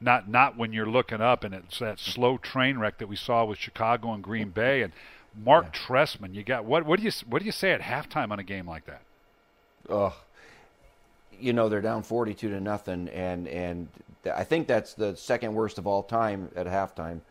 not 0.02 0.28
not 0.28 0.58
when 0.58 0.74
you're 0.74 0.90
looking 0.90 1.22
up 1.22 1.44
and 1.44 1.54
it's 1.54 1.80
that 1.80 2.00
slow 2.00 2.38
train 2.38 2.80
wreck 2.80 2.98
that 2.98 3.08
we 3.08 3.16
saw 3.16 3.46
with 3.46 3.60
Chicago 3.60 4.14
and 4.14 4.24
Green 4.24 4.50
Bay 4.50 4.82
and 4.82 4.92
Mark 5.36 5.66
yeah. 5.66 5.80
Trestman. 5.80 6.34
You 6.34 6.44
got 6.44 6.66
what? 6.66 6.86
What 6.86 7.00
do 7.00 7.06
you 7.06 7.12
what 7.28 7.40
do 7.40 7.46
you 7.46 7.52
say 7.52 7.72
at 7.72 7.82
halftime 7.82 8.32
on 8.32 8.40
a 8.40 8.44
game 8.44 8.68
like 8.68 8.86
that? 8.86 9.02
Oh, 9.90 10.16
you 11.42 11.54
know 11.54 11.70
they're 11.70 11.82
down 11.82 12.04
forty-two 12.04 12.50
to 12.50 12.60
nothing, 12.60 13.08
and 13.10 13.48
and 13.48 13.88
I 14.34 14.44
think 14.44 14.68
that's 14.68 14.94
the 14.94 15.16
second 15.16 15.54
worst 15.54 15.78
of 15.78 15.88
all 15.88 16.04
time 16.04 16.50
at 16.56 16.68
halftime. 16.68 17.22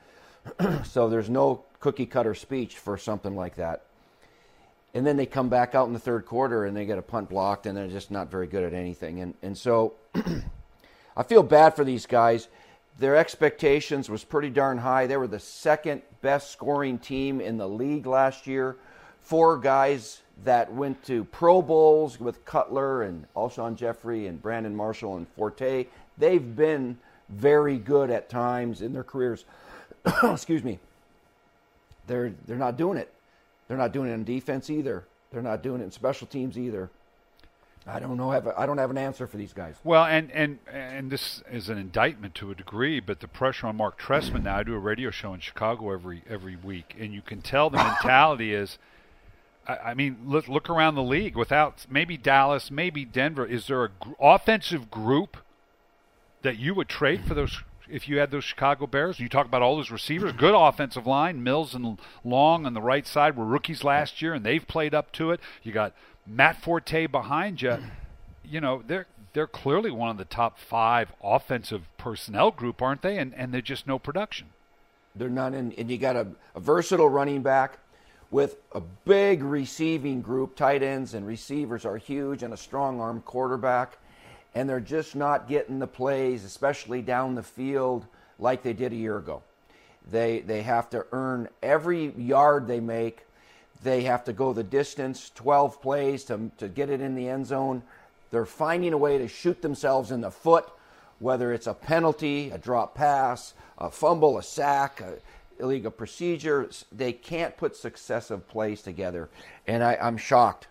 so 0.84 1.08
there's 1.08 1.30
no 1.30 1.64
cookie 1.80 2.06
cutter 2.06 2.34
speech 2.34 2.78
for 2.78 2.96
something 2.96 3.36
like 3.36 3.56
that. 3.56 3.82
And 4.92 5.06
then 5.06 5.16
they 5.16 5.26
come 5.26 5.48
back 5.48 5.74
out 5.74 5.86
in 5.86 5.92
the 5.92 6.00
third 6.00 6.26
quarter 6.26 6.64
and 6.64 6.76
they 6.76 6.84
get 6.84 6.98
a 6.98 7.02
punt 7.02 7.28
blocked, 7.28 7.66
and 7.66 7.76
they're 7.76 7.88
just 7.88 8.10
not 8.10 8.30
very 8.30 8.46
good 8.46 8.64
at 8.64 8.74
anything. 8.74 9.20
And 9.20 9.34
and 9.42 9.56
so 9.56 9.94
I 11.16 11.22
feel 11.22 11.42
bad 11.42 11.76
for 11.76 11.84
these 11.84 12.06
guys 12.06 12.48
their 13.00 13.16
expectations 13.16 14.10
was 14.10 14.24
pretty 14.24 14.50
darn 14.50 14.78
high. 14.78 15.06
They 15.06 15.16
were 15.16 15.26
the 15.26 15.40
second 15.40 16.02
best 16.20 16.50
scoring 16.50 16.98
team 16.98 17.40
in 17.40 17.56
the 17.56 17.68
league 17.68 18.06
last 18.06 18.46
year. 18.46 18.76
Four 19.22 19.58
guys 19.58 20.22
that 20.44 20.72
went 20.72 21.04
to 21.06 21.24
Pro 21.24 21.62
Bowls 21.62 22.18
with 22.18 22.44
Cutler 22.44 23.02
and 23.02 23.26
Alshon 23.36 23.76
Jeffery 23.76 24.26
and 24.26 24.40
Brandon 24.40 24.74
Marshall 24.74 25.16
and 25.16 25.28
Forte. 25.28 25.86
They've 26.18 26.56
been 26.56 26.98
very 27.28 27.78
good 27.78 28.10
at 28.10 28.28
times 28.28 28.82
in 28.82 28.92
their 28.92 29.04
careers. 29.04 29.44
Excuse 30.22 30.64
me. 30.64 30.78
They're 32.06 32.32
they're 32.46 32.56
not 32.56 32.76
doing 32.76 32.98
it. 32.98 33.12
They're 33.68 33.76
not 33.76 33.92
doing 33.92 34.10
it 34.10 34.14
in 34.14 34.24
defense 34.24 34.68
either. 34.70 35.04
They're 35.30 35.42
not 35.42 35.62
doing 35.62 35.80
it 35.80 35.84
in 35.84 35.90
special 35.92 36.26
teams 36.26 36.58
either. 36.58 36.90
I 37.86 37.98
don't 37.98 38.16
know. 38.16 38.30
Have 38.30 38.46
a, 38.46 38.58
I 38.58 38.66
don't 38.66 38.78
have 38.78 38.90
an 38.90 38.98
answer 38.98 39.26
for 39.26 39.36
these 39.36 39.52
guys. 39.52 39.76
Well, 39.84 40.04
and 40.04 40.30
and 40.32 40.58
and 40.70 41.10
this 41.10 41.42
is 41.50 41.68
an 41.68 41.78
indictment 41.78 42.34
to 42.36 42.50
a 42.50 42.54
degree, 42.54 43.00
but 43.00 43.20
the 43.20 43.28
pressure 43.28 43.68
on 43.68 43.76
Mark 43.76 44.00
Trestman 44.00 44.42
now. 44.42 44.58
I 44.58 44.62
do 44.62 44.74
a 44.74 44.78
radio 44.78 45.10
show 45.10 45.32
in 45.34 45.40
Chicago 45.40 45.92
every 45.92 46.22
every 46.28 46.56
week, 46.56 46.94
and 46.98 47.14
you 47.14 47.22
can 47.22 47.40
tell 47.40 47.70
the 47.70 47.78
mentality 47.84 48.52
is. 48.54 48.78
I, 49.76 49.94
mean, 49.94 50.18
look 50.24 50.48
look 50.48 50.70
around 50.70 50.94
the 50.94 51.02
league. 51.02 51.36
Without 51.36 51.86
maybe 51.90 52.16
Dallas, 52.16 52.70
maybe 52.70 53.04
Denver, 53.04 53.46
is 53.46 53.66
there 53.66 53.84
a 53.84 53.88
gr- 53.88 54.12
offensive 54.20 54.90
group 54.90 55.36
that 56.42 56.58
you 56.58 56.74
would 56.74 56.88
trade 56.88 57.24
for 57.24 57.34
those 57.34 57.62
if 57.88 58.08
you 58.08 58.18
had 58.18 58.30
those 58.30 58.44
Chicago 58.44 58.86
Bears. 58.86 59.18
You 59.20 59.28
talk 59.28 59.46
about 59.46 59.62
all 59.62 59.76
those 59.76 59.90
receivers, 59.90 60.32
good 60.32 60.54
offensive 60.56 61.06
line. 61.06 61.42
Mills 61.42 61.74
and 61.74 61.98
Long 62.24 62.66
on 62.66 62.74
the 62.74 62.80
right 62.80 63.06
side 63.06 63.36
were 63.36 63.44
rookies 63.44 63.84
last 63.84 64.22
year, 64.22 64.34
and 64.34 64.44
they've 64.44 64.66
played 64.66 64.94
up 64.94 65.12
to 65.12 65.32
it. 65.32 65.40
You 65.62 65.72
got 65.72 65.92
Matt 66.26 66.62
Forte 66.62 67.06
behind 67.06 67.62
you, 67.62 67.78
you 68.44 68.60
know, 68.60 68.82
they're 68.86 69.06
they're 69.32 69.46
clearly 69.46 69.90
one 69.90 70.10
of 70.10 70.18
the 70.18 70.24
top 70.24 70.58
five 70.58 71.12
offensive 71.22 71.82
personnel 71.98 72.50
group, 72.50 72.82
aren't 72.82 73.02
they? 73.02 73.18
And 73.18 73.34
and 73.34 73.52
they're 73.52 73.60
just 73.60 73.86
no 73.86 73.98
production. 73.98 74.48
They're 75.14 75.28
not 75.28 75.54
in, 75.54 75.72
and 75.72 75.90
you 75.90 75.98
got 75.98 76.16
a, 76.16 76.28
a 76.54 76.60
versatile 76.60 77.08
running 77.08 77.42
back 77.42 77.78
with 78.30 78.56
a 78.72 78.80
big 78.80 79.42
receiving 79.42 80.22
group. 80.22 80.56
Tight 80.56 80.82
ends 80.82 81.14
and 81.14 81.26
receivers 81.26 81.84
are 81.84 81.96
huge, 81.96 82.42
and 82.42 82.54
a 82.54 82.56
strong 82.56 83.00
arm 83.00 83.22
quarterback, 83.22 83.98
and 84.54 84.68
they're 84.68 84.80
just 84.80 85.16
not 85.16 85.48
getting 85.48 85.78
the 85.78 85.86
plays, 85.86 86.44
especially 86.44 87.02
down 87.02 87.34
the 87.34 87.42
field, 87.42 88.06
like 88.38 88.62
they 88.62 88.72
did 88.72 88.92
a 88.92 88.96
year 88.96 89.18
ago. 89.18 89.42
They 90.10 90.40
they 90.40 90.62
have 90.62 90.90
to 90.90 91.06
earn 91.12 91.48
every 91.62 92.12
yard 92.16 92.66
they 92.66 92.80
make 92.80 93.26
they 93.82 94.02
have 94.02 94.24
to 94.24 94.32
go 94.32 94.52
the 94.52 94.62
distance, 94.62 95.30
12 95.34 95.80
plays 95.80 96.24
to, 96.24 96.50
to 96.58 96.68
get 96.68 96.90
it 96.90 97.00
in 97.00 97.14
the 97.14 97.28
end 97.28 97.46
zone. 97.46 97.82
They're 98.30 98.46
finding 98.46 98.92
a 98.92 98.98
way 98.98 99.18
to 99.18 99.28
shoot 99.28 99.62
themselves 99.62 100.10
in 100.10 100.20
the 100.20 100.30
foot, 100.30 100.68
whether 101.18 101.52
it's 101.52 101.66
a 101.66 101.74
penalty, 101.74 102.50
a 102.50 102.58
drop 102.58 102.94
pass, 102.94 103.54
a 103.78 103.90
fumble, 103.90 104.38
a 104.38 104.42
sack, 104.42 105.00
a 105.00 105.14
illegal 105.60 105.90
procedures. 105.90 106.84
They 106.90 107.12
can't 107.12 107.56
put 107.56 107.76
successive 107.76 108.48
plays 108.48 108.82
together. 108.82 109.28
And 109.66 109.82
I, 109.84 109.96
I'm 110.00 110.16
shocked. 110.16 110.66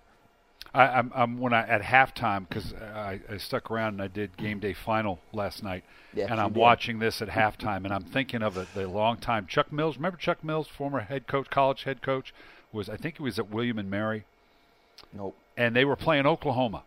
I, 0.73 0.99
am 0.99 1.11
I'm, 1.15 1.21
I'm 1.21 1.39
when 1.39 1.53
I 1.53 1.67
at 1.67 1.81
halftime 1.81 2.47
because 2.47 2.73
I, 2.73 3.19
I, 3.29 3.37
stuck 3.37 3.71
around 3.71 3.93
and 3.93 4.01
I 4.01 4.07
did 4.07 4.37
game 4.37 4.59
day 4.59 4.73
final 4.73 5.19
last 5.33 5.63
night, 5.63 5.83
yes, 6.13 6.29
and 6.29 6.39
I'm 6.39 6.53
did. 6.53 6.59
watching 6.59 6.99
this 6.99 7.21
at 7.21 7.29
halftime, 7.29 7.85
and 7.85 7.93
I'm 7.93 8.03
thinking 8.03 8.43
of 8.43 8.55
it, 8.57 8.67
the 8.75 8.87
long 8.87 9.17
time 9.17 9.47
Chuck 9.47 9.71
Mills. 9.71 9.95
Remember 9.95 10.17
Chuck 10.17 10.43
Mills, 10.43 10.67
former 10.67 10.99
head 10.99 11.25
coach, 11.25 11.49
college 11.49 11.83
head 11.83 12.01
coach, 12.01 12.33
was 12.71 12.87
I 12.87 12.97
think 12.97 13.17
he 13.17 13.23
was 13.23 13.39
at 13.39 13.49
William 13.49 13.79
and 13.79 13.89
Mary. 13.89 14.25
Nope. 15.11 15.35
And 15.57 15.75
they 15.75 15.85
were 15.85 15.95
playing 15.95 16.27
Oklahoma, 16.27 16.83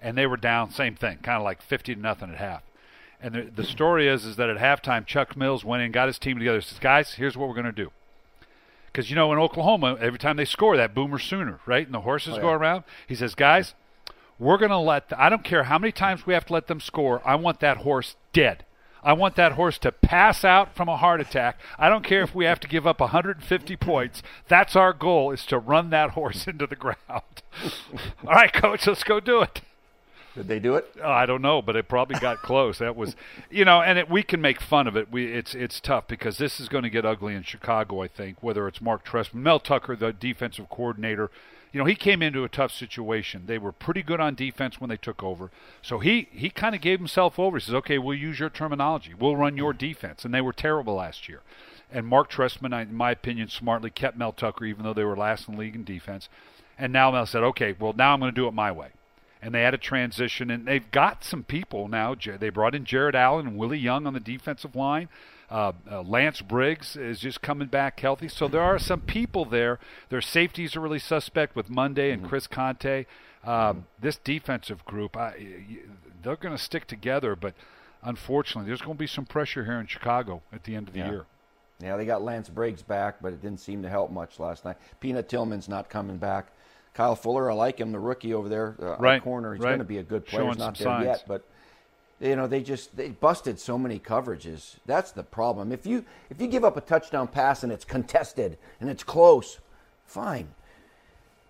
and 0.00 0.16
they 0.16 0.26
were 0.26 0.36
down 0.36 0.70
same 0.70 0.94
thing, 0.94 1.18
kind 1.22 1.36
of 1.36 1.42
like 1.42 1.62
fifty 1.62 1.94
to 1.94 2.00
nothing 2.00 2.30
at 2.30 2.36
half. 2.36 2.62
And 3.22 3.34
the, 3.34 3.42
the 3.54 3.64
story 3.64 4.08
is 4.08 4.24
is 4.24 4.36
that 4.36 4.48
at 4.48 4.56
halftime, 4.56 5.06
Chuck 5.06 5.36
Mills 5.36 5.64
went 5.64 5.82
in, 5.82 5.92
got 5.92 6.08
his 6.08 6.18
team 6.18 6.38
together, 6.38 6.60
says, 6.60 6.78
"Guys, 6.78 7.14
here's 7.14 7.36
what 7.36 7.48
we're 7.48 7.54
going 7.54 7.66
to 7.66 7.72
do." 7.72 7.90
Because 8.86 9.10
you 9.10 9.16
know 9.16 9.32
in 9.32 9.38
Oklahoma, 9.38 9.96
every 10.00 10.18
time 10.18 10.36
they 10.36 10.44
score, 10.44 10.76
that 10.76 10.94
Boomer 10.94 11.18
Sooner, 11.18 11.60
right, 11.66 11.84
and 11.84 11.94
the 11.94 12.00
horses 12.00 12.34
oh, 12.34 12.36
yeah. 12.36 12.42
go 12.42 12.50
around. 12.50 12.84
He 13.06 13.14
says, 13.14 13.34
"Guys, 13.34 13.74
we're 14.38 14.58
going 14.58 14.70
to 14.70 14.78
let. 14.78 15.10
The, 15.10 15.20
I 15.20 15.28
don't 15.28 15.44
care 15.44 15.64
how 15.64 15.78
many 15.78 15.92
times 15.92 16.26
we 16.26 16.34
have 16.34 16.46
to 16.46 16.52
let 16.52 16.66
them 16.66 16.80
score. 16.80 17.20
I 17.24 17.34
want 17.36 17.60
that 17.60 17.78
horse 17.78 18.16
dead." 18.32 18.64
I 19.02 19.14
want 19.14 19.34
that 19.36 19.52
horse 19.52 19.78
to 19.78 19.92
pass 19.92 20.44
out 20.44 20.74
from 20.74 20.88
a 20.88 20.96
heart 20.96 21.20
attack. 21.22 21.58
I 21.78 21.88
don't 21.88 22.04
care 22.04 22.22
if 22.22 22.34
we 22.34 22.44
have 22.44 22.60
to 22.60 22.68
give 22.68 22.86
up 22.86 23.00
150 23.00 23.76
points. 23.76 24.22
That's 24.46 24.76
our 24.76 24.92
goal 24.92 25.30
is 25.30 25.46
to 25.46 25.58
run 25.58 25.88
that 25.88 26.10
horse 26.10 26.46
into 26.46 26.66
the 26.66 26.76
ground. 26.76 26.98
All 27.08 28.34
right, 28.34 28.52
coach, 28.52 28.86
let's 28.86 29.04
go 29.04 29.20
do 29.20 29.40
it. 29.40 29.62
Did 30.34 30.46
they 30.46 30.60
do 30.60 30.76
it? 30.76 30.86
Oh, 31.02 31.10
I 31.10 31.26
don't 31.26 31.42
know, 31.42 31.60
but 31.60 31.74
it 31.76 31.88
probably 31.88 32.18
got 32.20 32.38
close. 32.42 32.78
That 32.78 32.94
was, 32.94 33.16
you 33.50 33.64
know, 33.64 33.82
and 33.82 33.98
it, 33.98 34.08
we 34.08 34.22
can 34.22 34.40
make 34.40 34.60
fun 34.60 34.86
of 34.86 34.96
it. 34.96 35.10
We 35.10 35.32
it's 35.32 35.54
it's 35.54 35.80
tough 35.80 36.06
because 36.06 36.38
this 36.38 36.60
is 36.60 36.68
going 36.68 36.84
to 36.84 36.90
get 36.90 37.04
ugly 37.04 37.34
in 37.34 37.42
Chicago. 37.42 38.00
I 38.02 38.08
think 38.08 38.42
whether 38.42 38.68
it's 38.68 38.80
Mark 38.80 39.04
Trestman, 39.04 39.42
Mel 39.42 39.58
Tucker, 39.58 39.96
the 39.96 40.12
defensive 40.12 40.68
coordinator, 40.68 41.30
you 41.72 41.78
know, 41.78 41.84
he 41.84 41.94
came 41.94 42.22
into 42.22 42.42
a 42.42 42.48
tough 42.48 42.72
situation. 42.72 43.44
They 43.46 43.58
were 43.58 43.72
pretty 43.72 44.02
good 44.02 44.20
on 44.20 44.34
defense 44.34 44.80
when 44.80 44.90
they 44.90 44.96
took 44.96 45.22
over. 45.22 45.50
So 45.82 45.98
he, 45.98 46.28
he 46.32 46.50
kind 46.50 46.74
of 46.74 46.80
gave 46.80 46.98
himself 46.98 47.38
over. 47.38 47.58
He 47.58 47.64
says, 47.64 47.74
okay, 47.74 47.98
we'll 47.98 48.18
use 48.18 48.40
your 48.40 48.50
terminology. 48.50 49.14
We'll 49.14 49.36
run 49.36 49.56
your 49.56 49.72
defense. 49.72 50.24
And 50.24 50.34
they 50.34 50.40
were 50.40 50.52
terrible 50.52 50.94
last 50.94 51.28
year. 51.28 51.42
And 51.92 52.06
Mark 52.06 52.30
Trestman, 52.30 52.82
in 52.82 52.94
my 52.94 53.12
opinion, 53.12 53.48
smartly 53.48 53.90
kept 53.90 54.16
Mel 54.16 54.32
Tucker, 54.32 54.64
even 54.64 54.84
though 54.84 54.94
they 54.94 55.04
were 55.04 55.16
last 55.16 55.48
in 55.48 55.54
the 55.54 55.60
league 55.60 55.76
in 55.76 55.84
defense. 55.84 56.28
And 56.76 56.92
now 56.92 57.10
Mel 57.12 57.26
said, 57.26 57.42
okay, 57.42 57.74
well 57.78 57.92
now 57.92 58.14
I'm 58.14 58.20
going 58.20 58.34
to 58.34 58.40
do 58.40 58.48
it 58.48 58.54
my 58.54 58.72
way. 58.72 58.88
And 59.42 59.54
they 59.54 59.62
had 59.62 59.72
a 59.72 59.78
transition, 59.78 60.50
and 60.50 60.66
they've 60.66 60.90
got 60.90 61.24
some 61.24 61.44
people 61.44 61.88
now. 61.88 62.14
They 62.14 62.50
brought 62.50 62.74
in 62.74 62.84
Jared 62.84 63.14
Allen 63.14 63.46
and 63.46 63.56
Willie 63.56 63.78
Young 63.78 64.06
on 64.06 64.12
the 64.12 64.20
defensive 64.20 64.76
line. 64.76 65.08
Uh, 65.50 65.72
uh, 65.90 66.02
Lance 66.02 66.42
Briggs 66.42 66.94
is 66.94 67.20
just 67.20 67.40
coming 67.40 67.68
back 67.68 67.98
healthy. 68.00 68.28
So 68.28 68.46
there 68.48 68.60
are 68.60 68.78
some 68.78 69.00
people 69.00 69.44
there. 69.46 69.78
Their 70.10 70.20
safeties 70.20 70.76
are 70.76 70.80
really 70.80 70.98
suspect 70.98 71.56
with 71.56 71.70
Mundy 71.70 72.10
and 72.10 72.22
Chris 72.22 72.46
Conte. 72.46 73.06
Um, 73.42 73.86
this 73.98 74.16
defensive 74.18 74.84
group, 74.84 75.16
I, 75.16 75.34
they're 76.22 76.36
going 76.36 76.54
to 76.56 76.62
stick 76.62 76.86
together, 76.86 77.34
but 77.34 77.54
unfortunately, 78.02 78.68
there's 78.68 78.82
going 78.82 78.96
to 78.96 78.98
be 79.00 79.06
some 79.06 79.24
pressure 79.24 79.64
here 79.64 79.80
in 79.80 79.86
Chicago 79.86 80.42
at 80.52 80.64
the 80.64 80.76
end 80.76 80.88
of 80.88 80.94
the 80.94 81.00
Yeah. 81.00 81.10
year. 81.10 81.24
Yeah, 81.80 81.96
they 81.96 82.04
got 82.04 82.22
Lance 82.22 82.50
Briggs 82.50 82.82
back, 82.82 83.16
but 83.22 83.32
it 83.32 83.40
didn't 83.40 83.60
seem 83.60 83.82
to 83.82 83.88
help 83.88 84.10
much 84.10 84.38
last 84.38 84.66
night. 84.66 84.76
Peanut 85.00 85.30
Tillman's 85.30 85.66
not 85.68 85.88
coming 85.88 86.18
back. 86.18 86.48
Kyle 86.94 87.14
Fuller, 87.16 87.50
I 87.50 87.54
like 87.54 87.78
him, 87.78 87.92
the 87.92 88.00
rookie 88.00 88.34
over 88.34 88.48
there, 88.48 88.76
uh, 88.82 88.96
Right, 88.96 89.22
corner. 89.22 89.54
He's 89.54 89.62
right. 89.62 89.70
going 89.70 89.78
to 89.78 89.84
be 89.84 89.98
a 89.98 90.02
good 90.02 90.26
player. 90.26 90.42
Showing 90.42 90.54
He's 90.54 90.58
not 90.58 90.76
there 90.76 90.84
signs. 90.86 91.04
yet, 91.06 91.24
but 91.26 91.44
you 92.20 92.36
know 92.36 92.46
they 92.46 92.62
just 92.62 92.96
they 92.96 93.08
busted 93.08 93.58
so 93.58 93.78
many 93.78 93.98
coverages. 93.98 94.76
That's 94.86 95.12
the 95.12 95.22
problem. 95.22 95.72
If 95.72 95.86
you 95.86 96.04
if 96.28 96.40
you 96.40 96.46
give 96.48 96.64
up 96.64 96.76
a 96.76 96.80
touchdown 96.80 97.28
pass 97.28 97.62
and 97.62 97.72
it's 97.72 97.84
contested 97.84 98.58
and 98.80 98.90
it's 98.90 99.02
close, 99.04 99.58
fine. 100.04 100.48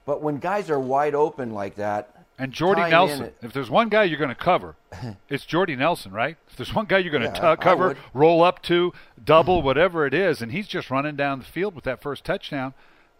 But 0.07 0.23
when 0.23 0.39
guys 0.39 0.71
are 0.71 0.79
wide 0.81 1.15
open 1.15 1.53
like 1.53 1.77
that, 1.77 2.25
And 2.39 2.53
Jordy 2.53 2.83
in 2.83 2.91
Nelson, 2.91 3.33
if 3.43 3.53
there's 3.53 3.71
one 3.71 3.89
guy 3.89 4.05
you're 4.05 4.19
going 4.19 4.31
to 4.31 4.35
cover, 4.35 4.75
it's 5.29 5.45
Jordy 5.45 5.77
Nelson, 5.77 6.11
right? 6.13 6.37
If 6.49 6.57
there's 6.57 6.75
one 6.75 6.87
guy 6.87 6.99
you're 6.99 7.13
going 7.13 7.31
to 7.31 7.39
Yeah, 7.39 7.53
I 7.53 7.57
cover, 7.57 7.97
roll 8.15 8.43
up 8.43 8.63
to, 8.63 8.93
double, 9.23 9.63
whatever 9.63 10.07
it 10.07 10.15
is, 10.15 10.41
and 10.43 10.53
he's 10.53 10.67
just 10.67 10.91
running 10.91 11.17
down 11.17 11.39
the 11.39 11.45
field 11.45 11.75
with 11.75 11.85
that 11.85 12.01
first 12.03 12.25
touchdown, 12.25 12.73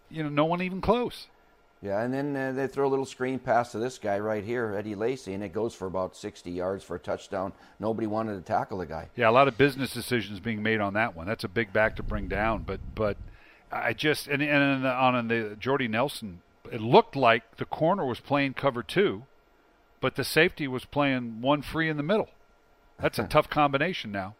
you 0.09 0.23
know, 0.23 0.29
no 0.29 0.45
one 0.45 0.61
even 0.61 0.81
close. 0.81 1.27
Yeah, 1.81 2.03
and 2.03 2.13
then 2.13 2.35
uh, 2.35 2.51
they 2.51 2.67
throw 2.67 2.87
a 2.87 2.89
little 2.91 3.05
screen 3.05 3.39
pass 3.39 3.71
to 3.71 3.79
this 3.79 3.97
guy 3.97 4.19
right 4.19 4.43
here, 4.43 4.75
Eddie 4.77 4.93
Lacy, 4.93 5.33
and 5.33 5.43
it 5.43 5.51
goes 5.51 5.73
for 5.73 5.87
about 5.87 6.15
60 6.15 6.51
yards 6.51 6.83
for 6.83 6.95
a 6.95 6.99
touchdown. 6.99 7.53
Nobody 7.79 8.05
wanted 8.05 8.35
to 8.35 8.41
tackle 8.41 8.77
the 8.77 8.85
guy. 8.85 9.09
Yeah, 9.15 9.29
a 9.29 9.31
lot 9.31 9.47
of 9.47 9.57
business 9.57 9.91
decisions 9.91 10.39
being 10.39 10.61
made 10.61 10.79
on 10.79 10.93
that 10.93 11.15
one. 11.15 11.25
That's 11.25 11.43
a 11.43 11.47
big 11.47 11.73
back 11.73 11.95
to 11.95 12.03
bring 12.03 12.27
down, 12.27 12.63
but 12.63 12.79
but 12.93 13.17
I 13.71 13.93
just 13.93 14.27
and 14.27 14.43
and 14.43 14.85
on 14.85 15.27
the 15.27 15.57
Jordy 15.59 15.87
Nelson, 15.87 16.41
it 16.71 16.81
looked 16.81 17.15
like 17.15 17.57
the 17.57 17.65
corner 17.65 18.05
was 18.05 18.19
playing 18.19 18.53
cover 18.53 18.83
two, 18.83 19.23
but 19.99 20.15
the 20.15 20.23
safety 20.23 20.67
was 20.67 20.85
playing 20.85 21.41
one 21.41 21.63
free 21.63 21.89
in 21.89 21.97
the 21.97 22.03
middle. 22.03 22.29
That's 22.99 23.17
a 23.17 23.23
tough 23.27 23.49
combination 23.49 24.11
now. 24.11 24.35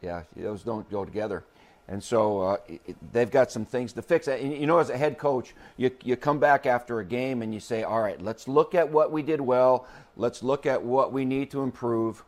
Yeah, 0.00 0.24
those 0.36 0.64
don't 0.64 0.90
go 0.90 1.04
together. 1.04 1.44
And 1.92 2.02
so 2.02 2.40
uh, 2.40 2.56
it, 2.66 2.96
they've 3.12 3.30
got 3.30 3.52
some 3.52 3.66
things 3.66 3.92
to 3.92 4.00
fix. 4.00 4.26
And 4.26 4.56
you 4.56 4.66
know, 4.66 4.78
as 4.78 4.88
a 4.88 4.96
head 4.96 5.18
coach, 5.18 5.54
you, 5.76 5.90
you 6.02 6.16
come 6.16 6.38
back 6.38 6.64
after 6.64 7.00
a 7.00 7.04
game 7.04 7.42
and 7.42 7.52
you 7.52 7.60
say, 7.60 7.82
all 7.82 8.00
right, 8.00 8.18
let's 8.18 8.48
look 8.48 8.74
at 8.74 8.88
what 8.88 9.12
we 9.12 9.20
did 9.20 9.42
well. 9.42 9.86
Let's 10.16 10.42
look 10.42 10.64
at 10.64 10.82
what 10.82 11.12
we 11.12 11.26
need 11.26 11.50
to 11.50 11.60
improve. 11.60 12.24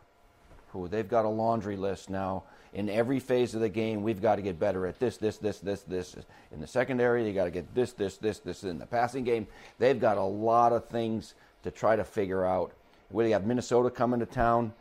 Ooh, 0.75 0.87
they've 0.87 1.09
got 1.09 1.25
a 1.25 1.29
laundry 1.29 1.77
list 1.77 2.11
now. 2.11 2.43
In 2.73 2.91
every 2.91 3.19
phase 3.19 3.55
of 3.55 3.61
the 3.61 3.69
game, 3.69 4.03
we've 4.03 4.21
got 4.21 4.35
to 4.35 4.43
get 4.43 4.59
better 4.59 4.85
at 4.85 4.99
this, 4.99 5.17
this, 5.17 5.37
this, 5.37 5.61
this, 5.61 5.81
this. 5.81 6.15
In 6.51 6.61
the 6.61 6.67
secondary, 6.67 7.23
they 7.23 7.33
got 7.33 7.45
to 7.45 7.51
get 7.51 7.73
this, 7.73 7.91
this, 7.93 8.17
this, 8.17 8.37
this. 8.37 8.63
In 8.63 8.77
the 8.77 8.85
passing 8.85 9.23
game, 9.23 9.47
they've 9.79 9.99
got 9.99 10.19
a 10.19 10.23
lot 10.23 10.73
of 10.73 10.87
things 10.89 11.33
to 11.63 11.71
try 11.71 11.95
to 11.95 12.03
figure 12.03 12.45
out. 12.45 12.71
We 13.09 13.29
got 13.29 13.43
Minnesota 13.43 13.89
coming 13.89 14.19
to 14.19 14.27
town, 14.27 14.73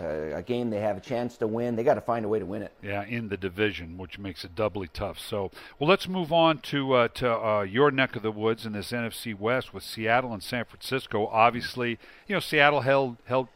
uh, 0.00 0.36
a 0.36 0.42
game 0.42 0.70
they 0.70 0.80
have 0.80 0.96
a 0.96 1.00
chance 1.00 1.36
to 1.38 1.46
win. 1.46 1.76
They 1.76 1.84
got 1.84 1.94
to 1.94 2.00
find 2.00 2.24
a 2.24 2.28
way 2.28 2.38
to 2.38 2.46
win 2.46 2.62
it. 2.62 2.72
Yeah, 2.82 3.04
in 3.04 3.28
the 3.28 3.36
division, 3.36 3.98
which 3.98 4.18
makes 4.18 4.44
it 4.44 4.54
doubly 4.54 4.88
tough. 4.88 5.18
So, 5.18 5.50
well, 5.78 5.88
let's 5.88 6.08
move 6.08 6.32
on 6.32 6.58
to 6.58 6.94
uh, 6.94 7.08
to 7.08 7.30
uh, 7.30 7.62
your 7.62 7.90
neck 7.90 8.16
of 8.16 8.22
the 8.22 8.32
woods 8.32 8.66
in 8.66 8.72
this 8.72 8.92
NFC 8.92 9.38
West 9.38 9.74
with 9.74 9.82
Seattle 9.82 10.32
and 10.32 10.42
San 10.42 10.64
Francisco. 10.64 11.26
Obviously, 11.26 11.98
you 12.26 12.34
know 12.34 12.40
Seattle 12.40 12.80
held 12.82 13.16
held 13.26 13.48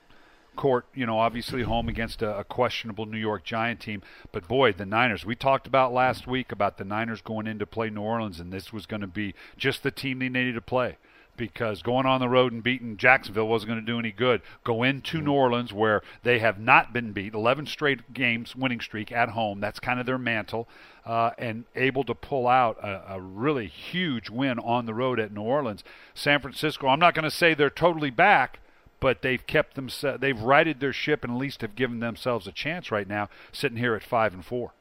court, 0.55 0.87
you 0.95 1.07
know, 1.07 1.19
obviously 1.19 1.63
home 1.63 1.89
against 1.89 2.23
a, 2.23 2.39
a 2.39 2.45
questionable 2.45 3.07
New 3.07 3.19
York 3.19 3.45
Giant 3.45 3.81
team. 3.81 4.03
But 4.33 4.49
boy, 4.49 4.73
the 4.73 4.87
Niners. 4.87 5.25
We 5.25 5.35
talked 5.35 5.67
about 5.67 5.93
last 5.93 6.27
week 6.27 6.53
about 6.53 6.79
the 6.79 6.85
Niners 6.85 7.21
going 7.21 7.47
in 7.47 7.59
to 7.59 7.67
play 7.67 7.91
New 7.91 8.03
Orleans, 8.03 8.41
and 8.41 8.53
this 8.53 8.73
was 8.73 8.87
going 8.87 9.01
to 9.01 9.07
be 9.07 9.35
just 9.57 9.83
the 9.83 9.91
team 9.91 10.19
they 10.19 10.29
needed 10.29 10.55
to 10.55 10.61
play. 10.61 10.97
Because 11.37 11.83
going 11.83 12.07
on 12.07 12.21
the 12.21 12.29
road 12.29 12.53
and 12.53 12.63
beating 12.63 12.97
Jacksonville 12.97 13.49
wasn't 13.49 13.71
going 13.71 13.81
to 13.81 13.87
do 13.87 13.99
any 13.99 14.13
good. 14.13 14.41
Go 14.63 14.83
into 14.83 15.21
New 15.21 15.33
Orleans 15.33 15.73
where 15.73 16.03
they 16.23 16.39
have 16.39 16.61
not 16.61 16.93
been 16.93 17.13
beat, 17.13 17.35
11 17.35 17.67
straight 17.67 18.15
games 18.15 18.55
winning 18.55 18.81
streak 18.81 19.11
at 19.11 19.31
home. 19.31 19.61
That's 19.61 19.81
kind 19.81 19.99
of 19.99 20.07
their 20.07 20.19
mantle, 20.19 20.69
uh, 21.05 21.31
and 21.37 21.65
able 21.75 22.05
to 22.05 22.15
pull 22.15 22.47
out 22.47 22.79
a, 22.83 23.15
a 23.15 23.21
really 23.21 23.67
huge 23.67 24.31
win 24.31 24.59
on 24.61 24.87
the 24.87 24.95
road 24.95 25.19
at 25.19 25.33
New 25.33 25.43
Orleans. 25.43 25.83
San 26.15 26.41
Francisco. 26.41 26.87
I'm 26.87 27.01
not 27.01 27.15
going 27.15 27.25
to 27.25 27.31
say 27.31 27.53
they're 27.55 27.69
totally 27.69 28.11
back, 28.11 28.61
but 29.01 29.23
they've 29.23 29.45
kept 29.47 29.75
them. 29.75 29.89
They've 30.21 30.41
righted 30.41 30.79
their 30.81 30.93
ship 30.93 31.25
and 31.25 31.33
at 31.33 31.39
least 31.39 31.63
have 31.63 31.75
given 31.75 31.99
themselves 32.01 32.47
a 32.47 32.53
chance 32.53 32.91
right 32.93 33.09
now, 33.09 33.29
sitting 33.51 33.79
here 33.79 33.95
at 33.95 34.05
five 34.05 34.33
and 34.33 34.45
four. 34.45 34.73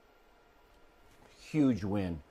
huge 1.52 1.84
win 1.84 2.22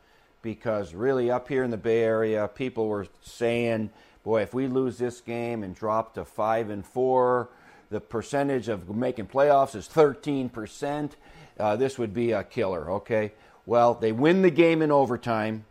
because 0.42 0.92
really 0.92 1.30
up 1.30 1.48
here 1.48 1.62
in 1.62 1.70
the 1.70 1.76
Bay 1.76 2.02
Area, 2.02 2.48
people 2.48 2.88
were 2.88 3.06
saying, 3.22 3.90
"Boy, 4.24 4.42
if 4.42 4.54
we 4.54 4.66
lose 4.66 4.98
this 4.98 5.20
game 5.20 5.62
and 5.62 5.74
drop 5.74 6.14
to 6.14 6.24
five 6.24 6.70
and 6.70 6.84
four, 6.84 7.48
the 7.90 8.00
percentage 8.00 8.68
of 8.68 8.94
making 8.94 9.26
playoffs 9.26 9.74
is 9.74 9.86
13 9.86 10.48
percent. 10.48 11.16
Uh, 11.58 11.76
this 11.76 11.98
would 11.98 12.14
be 12.14 12.32
a 12.32 12.44
killer." 12.44 12.90
Okay, 12.92 13.32
well, 13.66 13.94
they 13.94 14.12
win 14.12 14.42
the 14.42 14.50
game 14.50 14.82
in 14.82 14.90
overtime. 14.90 15.64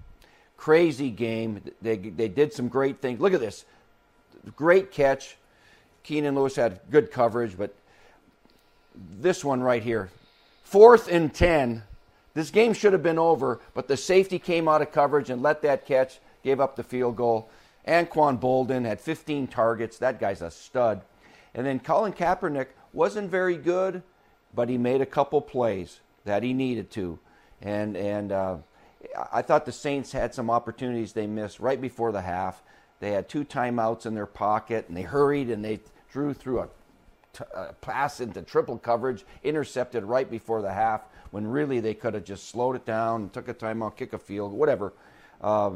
Crazy 0.57 1.09
game. 1.09 1.61
They 1.81 1.97
they 1.97 2.27
did 2.27 2.53
some 2.53 2.67
great 2.67 3.01
things. 3.01 3.19
Look 3.19 3.33
at 3.33 3.39
this, 3.39 3.65
great 4.55 4.91
catch. 4.91 5.37
Keenan 6.03 6.35
Lewis 6.35 6.55
had 6.55 6.79
good 6.89 7.11
coverage, 7.11 7.57
but 7.57 7.73
this 8.95 9.43
one 9.43 9.61
right 9.61 9.83
here, 9.83 10.09
fourth 10.63 11.07
and 11.07 11.33
10. 11.33 11.83
This 12.33 12.49
game 12.49 12.73
should 12.73 12.93
have 12.93 13.03
been 13.03 13.19
over, 13.19 13.59
but 13.73 13.87
the 13.87 13.97
safety 13.97 14.39
came 14.39 14.67
out 14.67 14.81
of 14.81 14.91
coverage 14.91 15.29
and 15.29 15.41
let 15.41 15.61
that 15.63 15.85
catch, 15.85 16.19
gave 16.43 16.59
up 16.59 16.75
the 16.75 16.83
field 16.83 17.17
goal. 17.17 17.49
Anquan 17.87 18.39
Boldin 18.39 18.85
had 18.85 19.01
15 19.01 19.47
targets. 19.47 19.97
That 19.97 20.19
guy's 20.19 20.41
a 20.41 20.51
stud. 20.51 21.01
And 21.53 21.65
then 21.65 21.79
Colin 21.79 22.13
Kaepernick 22.13 22.67
wasn't 22.93 23.29
very 23.29 23.57
good, 23.57 24.03
but 24.53 24.69
he 24.69 24.77
made 24.77 25.01
a 25.01 25.05
couple 25.05 25.41
plays 25.41 25.99
that 26.25 26.43
he 26.43 26.53
needed 26.53 26.91
to. 26.91 27.19
And, 27.61 27.95
and 27.95 28.31
uh, 28.31 28.57
I 29.31 29.41
thought 29.41 29.65
the 29.65 29.71
Saints 29.71 30.11
had 30.11 30.33
some 30.33 30.49
opportunities 30.49 31.13
they 31.13 31.27
missed 31.27 31.59
right 31.59 31.79
before 31.79 32.11
the 32.11 32.21
half. 32.21 32.61
They 32.99 33.11
had 33.11 33.27
two 33.27 33.43
timeouts 33.43 34.05
in 34.05 34.13
their 34.13 34.27
pocket, 34.27 34.85
and 34.87 34.95
they 34.95 35.01
hurried 35.01 35.49
and 35.49 35.65
they 35.65 35.79
drew 36.11 36.33
through 36.33 36.61
a 36.61 36.67
t- 37.33 37.43
uh, 37.55 37.71
pass 37.81 38.21
into 38.21 38.41
triple 38.41 38.77
coverage, 38.77 39.25
intercepted 39.43 40.03
right 40.03 40.29
before 40.29 40.61
the 40.61 40.71
half, 40.71 41.01
when 41.31 41.47
really 41.47 41.79
they 41.79 41.93
could 41.93 42.13
have 42.13 42.25
just 42.25 42.49
slowed 42.49 42.75
it 42.75 42.85
down, 42.85 43.29
took 43.29 43.47
a 43.47 43.53
timeout, 43.53 43.95
kick 43.95 44.13
a 44.13 44.19
field, 44.19 44.51
whatever. 44.51 44.93
Uh, 45.41 45.71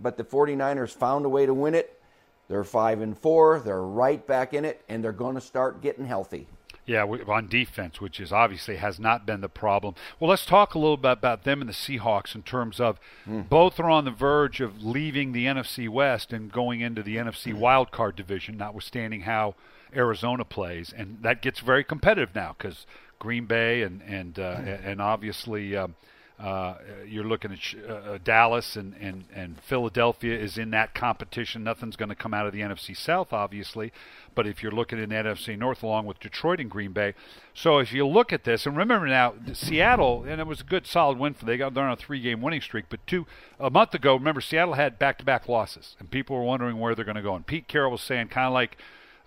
but 0.00 0.16
the 0.16 0.24
49ers 0.24 0.94
found 0.94 1.26
a 1.26 1.28
way 1.28 1.46
to 1.46 1.52
win 1.52 1.74
it. 1.74 2.00
They're 2.48 2.64
five 2.64 3.00
and 3.00 3.16
four. 3.16 3.60
They're 3.60 3.82
right 3.82 4.24
back 4.26 4.54
in 4.54 4.64
it, 4.64 4.82
and 4.88 5.04
they're 5.04 5.12
going 5.12 5.34
to 5.34 5.40
start 5.40 5.82
getting 5.82 6.06
healthy. 6.06 6.46
Yeah, 6.86 7.04
on 7.04 7.48
defense, 7.48 8.00
which 8.00 8.18
is 8.18 8.32
obviously 8.32 8.76
has 8.76 8.98
not 8.98 9.26
been 9.26 9.42
the 9.42 9.48
problem. 9.50 9.94
Well, 10.18 10.30
let's 10.30 10.46
talk 10.46 10.74
a 10.74 10.78
little 10.78 10.96
bit 10.96 11.12
about 11.12 11.44
them 11.44 11.60
and 11.60 11.68
the 11.68 11.74
Seahawks 11.74 12.34
in 12.34 12.42
terms 12.42 12.80
of 12.80 12.98
both 13.26 13.78
are 13.78 13.90
on 13.90 14.06
the 14.06 14.10
verge 14.10 14.62
of 14.62 14.82
leaving 14.82 15.32
the 15.32 15.44
NFC 15.44 15.86
West 15.90 16.32
and 16.32 16.50
going 16.50 16.80
into 16.80 17.02
the 17.02 17.16
NFC 17.16 17.52
wild 17.52 17.90
card 17.90 18.16
division, 18.16 18.56
notwithstanding 18.56 19.22
how 19.22 19.54
Arizona 19.94 20.46
plays, 20.46 20.90
and 20.96 21.18
that 21.20 21.42
gets 21.42 21.60
very 21.60 21.84
competitive 21.84 22.34
now 22.34 22.54
because 22.56 22.86
Green 23.18 23.44
Bay 23.44 23.82
and 23.82 24.00
and 24.02 24.38
uh, 24.38 24.56
and 24.82 25.02
obviously. 25.02 25.76
Um, 25.76 25.94
uh, 26.38 26.74
you're 27.04 27.24
looking 27.24 27.52
at 27.52 27.58
uh, 27.88 27.92
uh, 27.92 28.18
Dallas 28.22 28.76
and, 28.76 28.94
and, 29.00 29.24
and 29.34 29.60
Philadelphia 29.60 30.38
is 30.38 30.56
in 30.56 30.70
that 30.70 30.94
competition. 30.94 31.64
Nothing's 31.64 31.96
going 31.96 32.10
to 32.10 32.14
come 32.14 32.32
out 32.32 32.46
of 32.46 32.52
the 32.52 32.60
NFC 32.60 32.96
South, 32.96 33.32
obviously, 33.32 33.92
but 34.36 34.46
if 34.46 34.62
you're 34.62 34.70
looking 34.70 35.00
in 35.00 35.10
NFC 35.10 35.58
North 35.58 35.82
along 35.82 36.06
with 36.06 36.20
Detroit 36.20 36.60
and 36.60 36.70
Green 36.70 36.92
Bay, 36.92 37.14
so 37.54 37.78
if 37.78 37.92
you 37.92 38.06
look 38.06 38.32
at 38.32 38.44
this 38.44 38.66
and 38.66 38.76
remember 38.76 39.08
now 39.08 39.34
Seattle, 39.52 40.24
and 40.28 40.40
it 40.40 40.46
was 40.46 40.60
a 40.60 40.64
good 40.64 40.86
solid 40.86 41.18
win 41.18 41.34
for 41.34 41.44
they 41.44 41.56
got 41.56 41.74
they're 41.74 41.84
on 41.84 41.92
a 41.92 41.96
three-game 41.96 42.40
winning 42.40 42.60
streak, 42.60 42.84
but 42.88 43.04
two 43.04 43.26
a 43.58 43.70
month 43.70 43.92
ago, 43.94 44.14
remember 44.14 44.40
Seattle 44.40 44.74
had 44.74 44.96
back-to-back 44.96 45.48
losses, 45.48 45.96
and 45.98 46.08
people 46.08 46.36
were 46.36 46.44
wondering 46.44 46.78
where 46.78 46.94
they're 46.94 47.04
going 47.04 47.16
to 47.16 47.22
go. 47.22 47.34
And 47.34 47.44
Pete 47.44 47.66
Carroll 47.66 47.90
was 47.90 48.02
saying 48.02 48.28
kind 48.28 48.46
of 48.46 48.52
like 48.52 48.78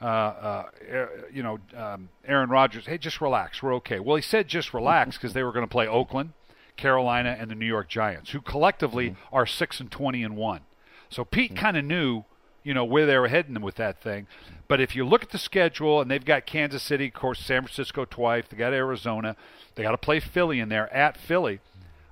uh, 0.01 0.06
uh, 0.06 0.65
you 1.32 1.44
know, 1.44 1.60
um, 1.77 2.10
Aaron 2.25 2.50
Rodgers, 2.50 2.88
hey, 2.88 2.98
just 2.98 3.22
relax, 3.22 3.62
we're 3.62 3.75
okay. 3.75 4.00
Well, 4.00 4.15
he 4.15 4.22
said 4.24 4.48
just 4.48 4.74
relax 4.74 5.15
because 5.15 5.34
they 5.34 5.44
were 5.44 5.51
going 5.51 5.65
to 5.65 5.72
play 5.72 5.88
Oakland, 5.88 6.32
Carolina, 6.78 7.36
and 7.40 7.50
the 7.50 7.56
New 7.56 7.66
York 7.66 7.90
Giants, 7.90 8.32
who 8.32 8.42
collectively 8.42 9.12
mm-hmm. 9.12 9.36
are 9.36 9.46
six 9.46 9.80
and 9.80 9.92
twenty 9.92 10.24
and 10.24 10.36
one. 10.36 10.62
So 11.10 11.25
Pete 11.25 11.51
mm-hmm. 11.51 11.62
kind 11.62 11.78
of 11.78 11.86
knew, 11.86 12.24
you 12.63 12.74
know, 12.74 12.86
where 12.86 13.06
they 13.06 13.18
were 13.18 13.28
heading 13.28 13.60
with 13.62 13.75
that 13.75 14.01
thing. 14.01 14.28
But 14.68 14.80
if 14.80 14.96
you 14.96 15.06
look 15.06 15.24
at 15.24 15.32
the 15.32 15.38
schedule, 15.38 16.01
and 16.01 16.10
they've 16.10 16.24
got 16.24 16.46
Kansas 16.46 16.84
City, 16.84 17.08
of 17.08 17.13
course, 17.13 17.40
San 17.40 17.63
Francisco 17.63 18.06
twice, 18.06 18.46
they 18.50 18.58
got 18.58 18.74
Arizona, 18.74 19.36
they 19.75 19.84
got 19.84 19.92
to 19.92 19.98
play 19.98 20.20
Philly 20.20 20.60
in 20.60 20.70
there 20.70 20.92
at 20.94 21.18
Philly. 21.18 21.60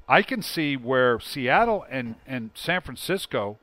I 0.08 0.24
can 0.24 0.42
see 0.42 0.76
where 0.76 1.20
Seattle 1.20 1.86
and 1.90 2.16
and 2.26 2.52
San 2.56 2.82
Francisco 2.82 3.60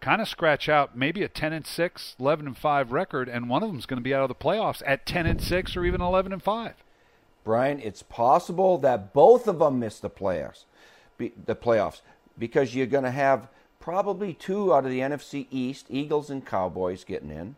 kind 0.00 0.22
of 0.22 0.28
scratch 0.28 0.68
out 0.68 0.96
maybe 0.96 1.22
a 1.22 1.28
10 1.28 1.52
and 1.52 1.66
6, 1.66 2.16
11 2.18 2.46
and 2.46 2.56
5 2.56 2.92
record, 2.92 3.28
and 3.28 3.48
one 3.48 3.62
of 3.62 3.68
them 3.68 3.78
is 3.78 3.86
going 3.86 3.98
to 3.98 4.02
be 4.04 4.14
out 4.14 4.22
of 4.22 4.28
the 4.28 4.34
playoffs 4.34 4.82
at 4.86 5.06
10 5.06 5.26
and 5.26 5.42
6 5.42 5.76
or 5.76 5.84
even 5.84 6.00
11 6.00 6.32
and 6.32 6.42
5. 6.42 6.74
Brian, 7.44 7.80
it's 7.80 8.02
possible 8.02 8.78
that 8.78 9.12
both 9.12 9.48
of 9.48 9.58
them 9.58 9.78
miss 9.78 9.98
the 9.98 10.10
playoffs, 10.10 10.64
the 11.18 11.56
playoffs, 11.56 12.00
because 12.38 12.74
you're 12.74 12.86
going 12.86 13.04
to 13.04 13.10
have 13.10 13.48
probably 13.78 14.34
two 14.34 14.74
out 14.74 14.84
of 14.84 14.90
the 14.90 15.00
NFC 15.00 15.46
East, 15.50 15.86
Eagles 15.88 16.30
and 16.30 16.44
Cowboys, 16.44 17.04
getting 17.04 17.30
in. 17.30 17.56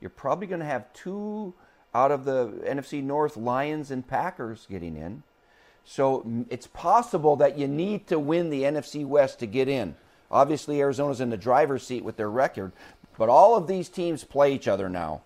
You're 0.00 0.10
probably 0.10 0.48
going 0.48 0.60
to 0.60 0.66
have 0.66 0.92
two 0.92 1.54
out 1.94 2.10
of 2.10 2.24
the 2.24 2.48
NFC 2.66 3.02
North, 3.02 3.36
Lions 3.36 3.90
and 3.90 4.06
Packers, 4.06 4.66
getting 4.68 4.96
in. 4.96 5.22
So 5.84 6.44
it's 6.50 6.66
possible 6.66 7.36
that 7.36 7.58
you 7.58 7.68
need 7.68 8.06
to 8.08 8.18
win 8.18 8.50
the 8.50 8.62
NFC 8.62 9.06
West 9.06 9.38
to 9.40 9.46
get 9.46 9.68
in. 9.68 9.94
Obviously, 10.30 10.80
Arizona's 10.80 11.20
in 11.20 11.30
the 11.30 11.36
driver's 11.36 11.86
seat 11.86 12.04
with 12.04 12.16
their 12.16 12.30
record, 12.30 12.72
but 13.18 13.28
all 13.28 13.56
of 13.56 13.66
these 13.66 13.88
teams 13.88 14.24
play 14.24 14.54
each 14.54 14.66
other 14.66 14.88
now. 14.88 15.22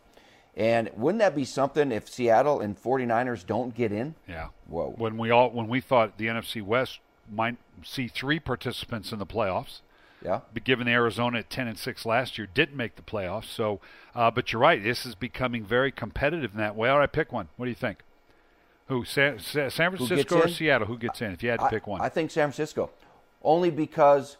And 0.57 0.91
wouldn't 0.97 1.21
that 1.21 1.37
be 1.37 1.45
something 1.45 1.93
if 1.93 2.09
Seattle 2.09 2.61
and 2.61 2.81
49ers 2.83 3.45
don't 3.45 3.75
get 3.75 3.93
in? 3.93 4.15
Yeah. 4.27 4.49
Whoa. 4.67 4.95
When 4.97 5.19
we 5.19 5.31
all 5.31 5.51
when 5.51 5.69
we 5.69 5.81
thought 5.81 6.17
the 6.17 6.27
NFC 6.27 6.63
West 6.63 7.01
might 7.31 7.57
see 7.85 8.09
three 8.09 8.41
participants 8.41 9.13
in 9.13 9.19
the 9.19 9.27
playoffs. 9.27 9.81
Yeah. 10.25 10.41
But 10.55 10.65
given 10.65 10.89
Arizona 10.89 11.41
at 11.41 11.51
10 11.51 11.69
and 11.69 11.79
6 11.79 12.07
last 12.07 12.39
year 12.39 12.49
didn't 12.53 12.77
make 12.77 12.97
the 12.97 13.03
playoffs. 13.03 13.45
So, 13.45 13.81
uh, 14.15 14.31
but 14.31 14.51
you're 14.53 14.63
right. 14.63 14.83
This 14.83 15.05
is 15.05 15.15
becoming 15.15 15.65
very 15.65 15.93
competitive 15.93 16.53
in 16.53 16.59
that 16.59 16.75
way. 16.75 16.89
All 16.89 16.99
right, 16.99 17.13
pick 17.13 17.33
one. 17.33 17.49
What 17.57 17.67
do 17.67 17.71
you 17.71 17.77
think? 17.77 17.99
Who 18.89 19.05
San, 19.05 19.39
San 19.39 19.71
Francisco 19.71 20.39
or 20.39 20.47
in? 20.47 20.55
Seattle? 20.55 20.87
Who 20.87 20.97
gets 20.97 21.21
in? 21.21 21.33
If 21.33 21.43
you 21.43 21.51
had 21.51 21.61
to 21.61 21.67
I, 21.67 21.71
pick 21.71 21.87
one, 21.87 22.01
I 22.01 22.09
think 22.09 22.31
San 22.31 22.49
Francisco, 22.49 22.91
only 23.43 23.71
because 23.71 24.37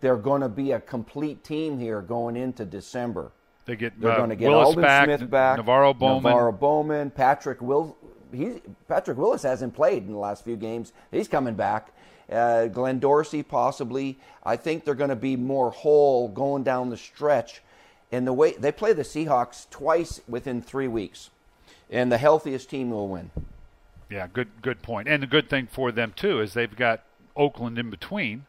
they're 0.00 0.16
going 0.16 0.42
to 0.42 0.48
be 0.48 0.72
a 0.72 0.80
complete 0.80 1.42
team 1.42 1.78
here 1.78 2.02
going 2.02 2.36
into 2.36 2.64
December. 2.64 3.32
They 3.66 3.76
get 3.76 4.00
They're 4.00 4.12
uh, 4.12 4.16
going 4.16 4.30
to 4.30 4.36
get 4.36 4.48
Willis 4.48 4.68
Aldon 4.68 4.82
back, 4.82 5.04
Smith 5.06 5.30
back, 5.30 5.58
NaVorro 5.58 5.98
Bowman. 5.98 6.32
NaVorro 6.32 6.58
Bowman, 6.58 7.10
Patrick 7.10 7.60
Will. 7.60 7.96
He's, 8.32 8.60
Patrick 8.88 9.18
Willis 9.18 9.42
hasn't 9.42 9.74
played 9.74 10.04
in 10.04 10.12
the 10.12 10.18
last 10.18 10.44
few 10.44 10.56
games. 10.56 10.92
He's 11.10 11.28
coming 11.28 11.54
back. 11.54 11.92
Uh, 12.30 12.66
Glenn 12.66 12.98
Dorsey 12.98 13.42
possibly. 13.42 14.18
I 14.44 14.56
think 14.56 14.84
they're 14.84 14.94
going 14.94 15.10
to 15.10 15.16
be 15.16 15.36
more 15.36 15.70
whole 15.70 16.28
going 16.28 16.62
down 16.62 16.90
the 16.90 16.96
stretch. 16.96 17.62
And 18.12 18.26
the 18.26 18.32
way 18.32 18.52
they 18.52 18.70
play 18.70 18.92
the 18.92 19.02
Seahawks 19.02 19.68
twice 19.68 20.20
within 20.28 20.62
three 20.62 20.86
weeks, 20.86 21.30
and 21.90 22.10
the 22.10 22.18
healthiest 22.18 22.70
team 22.70 22.90
will 22.90 23.08
win. 23.08 23.32
Yeah, 24.08 24.28
good 24.32 24.48
good 24.62 24.80
point. 24.80 25.08
And 25.08 25.24
the 25.24 25.26
good 25.26 25.50
thing 25.50 25.66
for 25.66 25.90
them 25.90 26.12
too 26.14 26.40
is 26.40 26.54
they've 26.54 26.74
got 26.74 27.02
Oakland 27.36 27.78
in 27.78 27.90
between. 27.90 28.46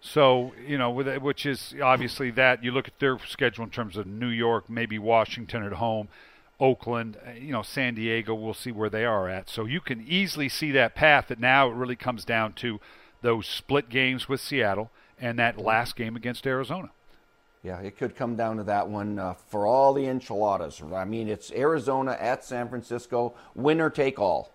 So 0.00 0.52
you 0.66 0.78
know, 0.78 0.90
with 0.90 1.08
it- 1.08 1.22
which 1.22 1.44
is 1.46 1.74
obviously 1.82 2.30
that 2.32 2.64
you 2.64 2.72
look 2.72 2.88
at 2.88 2.98
their 2.98 3.18
schedule 3.26 3.64
in 3.64 3.70
terms 3.70 3.96
of 3.96 4.06
New 4.06 4.28
York, 4.28 4.68
maybe 4.68 4.98
Washington 4.98 5.62
at 5.62 5.74
home, 5.74 6.08
Oakland, 6.58 7.18
uh, 7.26 7.32
you 7.32 7.52
know, 7.52 7.62
San 7.62 7.94
Diego. 7.94 8.34
We'll 8.34 8.54
see 8.54 8.72
where 8.72 8.90
they 8.90 9.04
are 9.04 9.28
at. 9.28 9.48
So 9.48 9.64
you 9.64 9.80
can 9.80 10.04
easily 10.06 10.48
see 10.48 10.70
that 10.72 10.94
path. 10.94 11.28
That 11.28 11.38
now 11.38 11.68
it 11.70 11.74
really 11.74 11.96
comes 11.96 12.24
down 12.24 12.54
to 12.54 12.80
those 13.22 13.46
split 13.46 13.88
games 13.90 14.28
with 14.28 14.40
Seattle 14.40 14.90
and 15.20 15.38
that 15.38 15.58
last 15.58 15.96
game 15.96 16.16
against 16.16 16.46
Arizona. 16.46 16.90
Yeah, 17.62 17.78
it 17.80 17.98
could 17.98 18.16
come 18.16 18.36
down 18.36 18.56
to 18.56 18.62
that 18.64 18.88
one 18.88 19.18
uh, 19.18 19.34
for 19.34 19.66
all 19.66 19.92
the 19.92 20.06
enchiladas. 20.06 20.82
I 20.94 21.04
mean, 21.04 21.28
it's 21.28 21.52
Arizona 21.52 22.16
at 22.18 22.42
San 22.42 22.70
Francisco, 22.70 23.34
winner 23.54 23.90
take 23.90 24.18
all. 24.18 24.50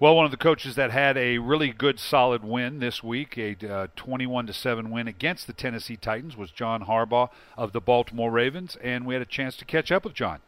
Well, 0.00 0.16
one 0.16 0.24
of 0.24 0.32
the 0.32 0.36
coaches 0.36 0.74
that 0.74 0.90
had 0.90 1.16
a 1.16 1.38
really 1.38 1.70
good, 1.70 2.00
solid 2.00 2.42
win 2.42 2.80
this 2.80 3.04
week, 3.04 3.38
a 3.38 3.56
uh, 3.64 3.86
21 3.94 4.48
to 4.48 4.52
seven 4.52 4.90
win 4.90 5.06
against 5.06 5.46
the 5.46 5.52
Tennessee 5.52 5.96
Titans, 5.96 6.36
was 6.36 6.50
John 6.50 6.86
Harbaugh 6.86 7.30
of 7.56 7.70
the 7.70 7.80
Baltimore 7.80 8.32
Ravens, 8.32 8.76
and 8.82 9.06
we 9.06 9.14
had 9.14 9.22
a 9.22 9.26
chance 9.26 9.56
to 9.58 9.64
catch 9.64 9.92
up 9.92 10.04
with 10.04 10.12
John. 10.12 10.40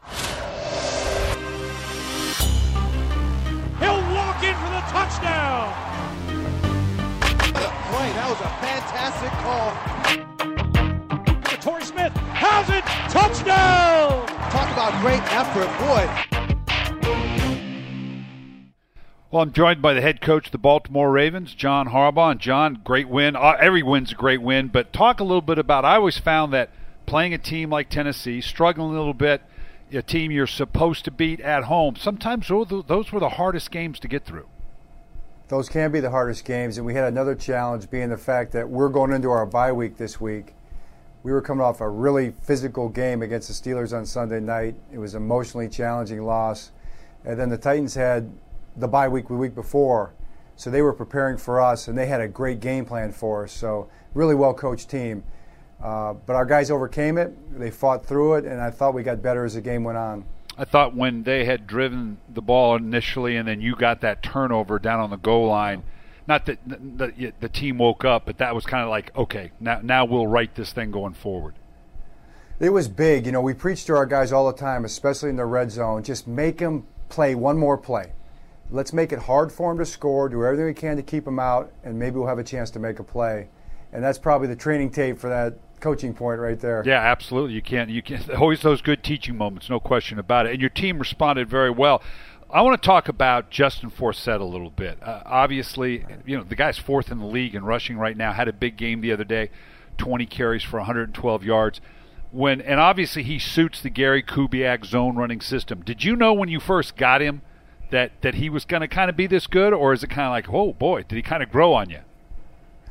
He'll 3.79 4.03
walk 4.11 4.43
in 4.43 4.53
for 4.53 4.69
the 4.69 4.83
touchdown. 4.91 5.71
Boy, 7.87 8.11
that 8.15 8.27
was 8.27 8.41
a 8.41 8.51
fantastic 8.59 9.31
call. 9.47 9.97
Torrey 11.61 11.83
Smith 11.83 12.13
has 12.33 12.69
it. 12.69 12.83
Touchdown. 13.09 14.27
Talk 14.51 14.69
about 14.73 15.01
great 15.01 15.23
effort, 15.33 15.67
boy. 15.79 16.26
Well, 19.29 19.43
I'm 19.43 19.51
joined 19.51 19.81
by 19.81 19.93
the 19.93 19.99
head 19.99 20.21
coach 20.21 20.45
of 20.45 20.51
the 20.53 20.57
Baltimore 20.57 21.11
Ravens, 21.11 21.53
John 21.53 21.89
Harbaugh. 21.89 22.31
And 22.31 22.39
John, 22.39 22.79
great 22.85 23.09
win. 23.09 23.35
Uh, 23.35 23.57
every 23.59 23.83
win's 23.83 24.13
a 24.13 24.15
great 24.15 24.41
win, 24.41 24.69
but 24.69 24.93
talk 24.93 25.19
a 25.19 25.23
little 25.25 25.41
bit 25.41 25.59
about. 25.59 25.83
I 25.83 25.95
always 25.95 26.17
found 26.17 26.53
that 26.53 26.69
playing 27.05 27.33
a 27.33 27.37
team 27.37 27.69
like 27.69 27.89
Tennessee, 27.89 28.39
struggling 28.39 28.89
a 28.89 28.97
little 28.97 29.13
bit, 29.13 29.41
a 29.91 30.01
team 30.01 30.31
you're 30.31 30.47
supposed 30.47 31.03
to 31.05 31.11
beat 31.11 31.41
at 31.41 31.65
home. 31.65 31.97
Sometimes 31.97 32.47
those 32.47 33.11
were 33.11 33.19
the 33.19 33.31
hardest 33.31 33.69
games 33.69 33.99
to 33.99 34.07
get 34.07 34.23
through. 34.23 34.47
Those 35.49 35.67
can 35.67 35.91
be 35.91 35.99
the 35.99 36.11
hardest 36.11 36.45
games, 36.45 36.77
and 36.77 36.85
we 36.85 36.93
had 36.93 37.03
another 37.03 37.35
challenge 37.35 37.89
being 37.89 38.09
the 38.09 38.17
fact 38.17 38.53
that 38.53 38.69
we're 38.69 38.89
going 38.89 39.11
into 39.11 39.29
our 39.29 39.45
bye 39.45 39.73
week 39.73 39.97
this 39.97 40.21
week. 40.21 40.53
We 41.23 41.33
were 41.33 41.41
coming 41.41 41.65
off 41.65 41.81
a 41.81 41.89
really 41.89 42.33
physical 42.43 42.87
game 42.87 43.21
against 43.21 43.49
the 43.49 43.53
Steelers 43.53 43.93
on 43.93 44.05
Sunday 44.05 44.39
night. 44.39 44.75
It 44.89 44.99
was 44.99 45.15
an 45.15 45.23
emotionally 45.23 45.67
challenging 45.67 46.23
loss. 46.23 46.71
And 47.25 47.37
then 47.37 47.49
the 47.49 47.57
Titans 47.57 47.95
had 47.95 48.31
the 48.77 48.87
bye 48.87 49.07
week 49.07 49.27
the 49.27 49.33
week 49.33 49.55
before, 49.55 50.13
so 50.55 50.69
they 50.69 50.81
were 50.81 50.93
preparing 50.93 51.37
for 51.37 51.59
us, 51.61 51.87
and 51.87 51.97
they 51.97 52.05
had 52.07 52.21
a 52.21 52.27
great 52.27 52.59
game 52.59 52.85
plan 52.85 53.11
for 53.11 53.43
us. 53.43 53.51
So, 53.51 53.89
really 54.13 54.35
well 54.35 54.53
coached 54.53 54.89
team. 54.89 55.23
Uh, 55.81 56.13
but 56.13 56.35
our 56.35 56.45
guys 56.45 56.71
overcame 56.71 57.17
it, 57.17 57.59
they 57.59 57.69
fought 57.69 58.05
through 58.05 58.35
it, 58.35 58.45
and 58.45 58.59
I 58.59 58.71
thought 58.71 58.93
we 58.93 59.03
got 59.03 59.21
better 59.21 59.45
as 59.45 59.53
the 59.53 59.61
game 59.61 59.83
went 59.83 59.97
on. 59.97 60.25
I 60.57 60.65
thought 60.65 60.95
when 60.95 61.21
they 61.21 61.45
had 61.45 61.67
driven 61.67 62.17
the 62.33 62.41
ball 62.41 62.75
initially, 62.75 63.35
and 63.37 63.47
then 63.47 63.61
you 63.61 63.75
got 63.75 64.01
that 64.01 64.23
turnover 64.23 64.79
down 64.79 64.99
on 64.99 65.11
the 65.11 65.17
goal 65.17 65.47
line. 65.47 65.83
Not 66.27 66.47
that 66.47 66.57
the, 66.65 67.33
the 67.39 67.47
team 67.47 67.77
woke 67.77 68.03
up, 68.03 68.25
but 68.25 68.39
that 68.39 68.55
was 68.55 68.65
kind 68.65 68.83
of 68.83 68.89
like, 68.89 69.15
okay, 69.15 69.51
now 69.59 69.79
now 69.83 70.03
we'll 70.03 70.27
write 70.27 70.55
this 70.55 70.73
thing 70.73 70.91
going 70.91 71.13
forward. 71.13 71.53
It 72.59 72.71
was 72.71 72.87
big. 72.87 73.27
You 73.27 73.31
know, 73.31 73.41
we 73.41 73.53
preach 73.53 73.85
to 73.85 73.95
our 73.95 74.07
guys 74.07 74.31
all 74.33 74.51
the 74.51 74.57
time, 74.57 74.83
especially 74.83 75.29
in 75.29 75.35
the 75.35 75.45
red 75.45 75.71
zone. 75.71 76.03
Just 76.03 76.27
make 76.27 76.57
them 76.57 76.87
play 77.07 77.35
one 77.35 77.57
more 77.57 77.77
play. 77.77 78.13
Let's 78.69 78.91
make 78.91 79.11
it 79.11 79.19
hard 79.19 79.51
for 79.51 79.71
him 79.71 79.77
to 79.77 79.85
score. 79.85 80.27
Do 80.27 80.43
everything 80.43 80.65
we 80.65 80.73
can 80.73 80.97
to 80.97 81.03
keep 81.03 81.25
him 81.25 81.39
out, 81.39 81.71
and 81.83 81.97
maybe 81.97 82.17
we'll 82.17 82.27
have 82.27 82.39
a 82.39 82.43
chance 82.43 82.69
to 82.71 82.79
make 82.79 82.99
a 82.99 83.03
play. 83.03 83.47
And 83.93 84.03
that's 84.03 84.17
probably 84.17 84.47
the 84.47 84.55
training 84.55 84.91
tape 84.91 85.17
for 85.17 85.29
that 85.29 85.57
coaching 85.79 86.13
point 86.13 86.39
right 86.39 86.59
there. 86.59 86.83
Yeah, 86.85 86.99
absolutely. 86.99 87.53
You 87.53 87.61
can't. 87.61 87.89
You 87.89 88.01
can't. 88.01 88.29
Always 88.37 88.61
those 88.61 88.81
good 88.81 89.03
teaching 89.03 89.37
moments, 89.37 89.69
no 89.69 89.79
question 89.79 90.19
about 90.19 90.47
it. 90.47 90.53
And 90.53 90.61
your 90.61 90.69
team 90.69 90.99
responded 90.99 91.49
very 91.49 91.69
well. 91.69 92.01
I 92.49 92.61
want 92.61 92.81
to 92.81 92.85
talk 92.85 93.09
about 93.09 93.49
Justin 93.49 93.91
Forsett 93.91 94.39
a 94.39 94.45
little 94.45 94.69
bit. 94.69 94.97
Uh, 95.03 95.21
obviously, 95.25 96.05
you 96.25 96.37
know 96.37 96.43
the 96.43 96.55
guy's 96.55 96.77
fourth 96.77 97.11
in 97.11 97.19
the 97.19 97.25
league 97.25 97.55
in 97.55 97.65
rushing 97.65 97.97
right 97.97 98.15
now. 98.15 98.31
Had 98.31 98.47
a 98.47 98.53
big 98.53 98.77
game 98.77 99.01
the 99.01 99.11
other 99.11 99.25
day, 99.25 99.49
20 99.97 100.25
carries 100.25 100.63
for 100.63 100.77
112 100.77 101.43
yards. 101.43 101.81
When 102.31 102.61
and 102.61 102.79
obviously 102.79 103.23
he 103.23 103.39
suits 103.39 103.81
the 103.81 103.89
Gary 103.89 104.23
Kubiak 104.23 104.85
zone 104.85 105.15
running 105.15 105.41
system. 105.41 105.81
Did 105.81 106.03
you 106.03 106.15
know 106.15 106.33
when 106.33 106.49
you 106.49 106.59
first 106.59 106.95
got 106.95 107.21
him 107.21 107.41
that 107.91 108.11
that 108.21 108.35
he 108.35 108.49
was 108.49 108.65
going 108.65 108.81
to 108.81 108.87
kind 108.87 109.09
of 109.09 109.15
be 109.15 109.27
this 109.27 109.47
good, 109.47 109.73
or 109.73 109.93
is 109.93 110.03
it 110.03 110.09
kind 110.09 110.27
of 110.27 110.31
like, 110.31 110.53
oh 110.53 110.73
boy, 110.73 111.03
did 111.03 111.15
he 111.15 111.21
kind 111.21 111.43
of 111.43 111.49
grow 111.49 111.73
on 111.73 111.89
you? 111.89 111.99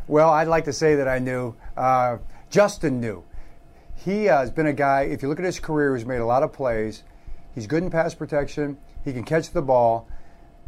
Well, 0.09 0.31
I'd 0.31 0.49
like 0.49 0.65
to 0.65 0.73
say 0.73 0.95
that 0.95 1.09
I 1.09 1.19
knew. 1.19 1.55
Uh, 1.77 2.19
Justin 2.51 3.01
knew. 3.01 3.25
He 3.97 4.29
uh, 4.29 4.39
has 4.39 4.51
been 4.51 4.67
a 4.67 4.73
guy, 4.73 5.03
if 5.03 5.23
you 5.23 5.29
look 5.29 5.39
at 5.39 5.45
his 5.45 5.59
career, 5.59 5.97
he's 5.97 6.07
made 6.07 6.21
a 6.21 6.27
lot 6.27 6.43
of 6.43 6.53
plays. 6.53 7.03
He's 7.55 7.67
good 7.67 7.83
in 7.83 7.91
pass 7.91 8.15
protection. 8.15 8.79
He 9.05 9.13
can 9.13 9.25
catch 9.25 9.51
the 9.51 9.63
ball. 9.63 10.09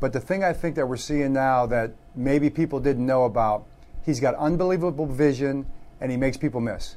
But 0.01 0.13
the 0.13 0.21
thing 0.21 0.43
I 0.43 0.53
think 0.53 0.75
that 0.77 0.87
we're 0.87 0.97
seeing 0.97 1.33
now 1.33 1.67
that 1.67 1.93
maybe 2.15 2.51
people 2.51 2.81
didn't 2.81 3.07
know 3.07 3.25
about, 3.25 3.67
he's 4.05 4.21
got 4.21 4.35
unbelievable 4.37 5.07
vision 5.07 5.67
and 6.01 6.11
he 6.11 6.17
makes 6.17 6.37
people 6.37 6.61
miss. 6.61 6.97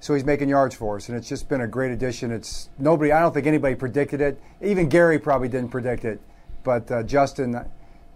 So 0.00 0.14
he's 0.14 0.24
making 0.24 0.50
yards 0.50 0.74
for 0.74 0.96
us, 0.96 1.08
and 1.08 1.16
it's 1.16 1.28
just 1.28 1.48
been 1.48 1.62
a 1.62 1.66
great 1.66 1.90
addition. 1.90 2.30
It's 2.30 2.68
nobody. 2.78 3.10
I 3.10 3.20
don't 3.20 3.32
think 3.32 3.46
anybody 3.46 3.74
predicted 3.74 4.20
it. 4.20 4.38
Even 4.62 4.88
Gary 4.88 5.18
probably 5.18 5.48
didn't 5.48 5.70
predict 5.70 6.04
it, 6.04 6.20
but 6.64 6.90
uh, 6.90 7.02
Justin, 7.02 7.64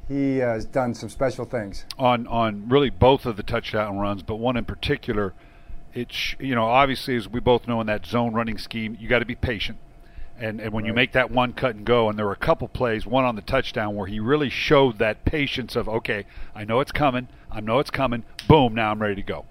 he 0.09 0.39
has 0.39 0.65
done 0.65 0.95
some 0.95 1.09
special 1.09 1.45
things 1.45 1.85
on 1.99 2.27
on 2.27 2.69
really 2.69 2.91
both 2.91 3.27
of 3.27 3.37
the 3.37 3.43
touchdown 3.43 3.99
runs, 3.99 4.23
but 4.23 4.37
one 4.37 4.57
in 4.57 4.65
particular. 4.65 5.35
It's 5.95 6.35
you 6.39 6.55
know 6.55 6.65
obviously 6.65 7.17
as 7.17 7.29
we 7.29 7.41
both 7.41 7.69
know 7.69 7.81
in 7.81 7.87
that 7.87 8.07
zone 8.07 8.33
running 8.33 8.59
scheme, 8.59 8.97
you 8.99 9.09
got 9.09 9.21
to 9.21 9.25
be 9.25 9.35
patient, 9.35 9.79
and 10.39 10.61
and 10.61 10.73
when 10.73 10.85
right. 10.85 10.89
you 10.89 10.95
make 10.95 11.13
that 11.13 11.31
one 11.31 11.53
cut 11.53 11.77
and 11.77 11.85
go, 11.85 12.09
and 12.09 12.19
there 12.19 12.27
were 12.27 12.33
a 12.33 12.37
couple 12.37 12.69
plays, 12.69 13.07
one 13.07 13.25
on 13.25 13.37
the 13.37 13.43
touchdown 13.43 13.95
where 13.95 14.07
he 14.07 14.19
really 14.19 14.51
showed 14.51 14.99
that 14.99 15.25
patience 15.25 15.77
of 15.77 15.89
okay, 15.89 16.27
I 16.55 16.65
know 16.65 16.81
it's 16.81 16.93
coming, 16.93 17.29
I 17.51 17.61
know 17.61 17.79
it's 17.79 17.91
coming, 17.91 18.25
boom, 18.49 18.75
now 18.75 18.91
I'm 18.91 19.01
ready 19.01 19.15
to 19.17 19.23
go. 19.23 19.45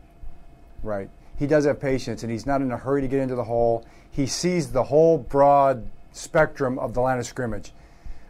Right. 0.83 1.09
He 1.37 1.45
does 1.45 1.65
have 1.65 1.79
patience, 1.79 2.23
and 2.23 2.31
he's 2.31 2.45
not 2.45 2.61
in 2.61 2.71
a 2.71 2.77
hurry 2.77 3.01
to 3.01 3.07
get 3.07 3.19
into 3.19 3.35
the 3.35 3.43
hole. 3.43 3.85
He 4.09 4.25
sees 4.25 4.71
the 4.71 4.85
whole 4.85 5.19
broad 5.19 5.87
spectrum 6.11 6.79
of 6.79 6.93
the 6.93 7.01
line 7.01 7.19
of 7.19 7.25
scrimmage. 7.25 7.71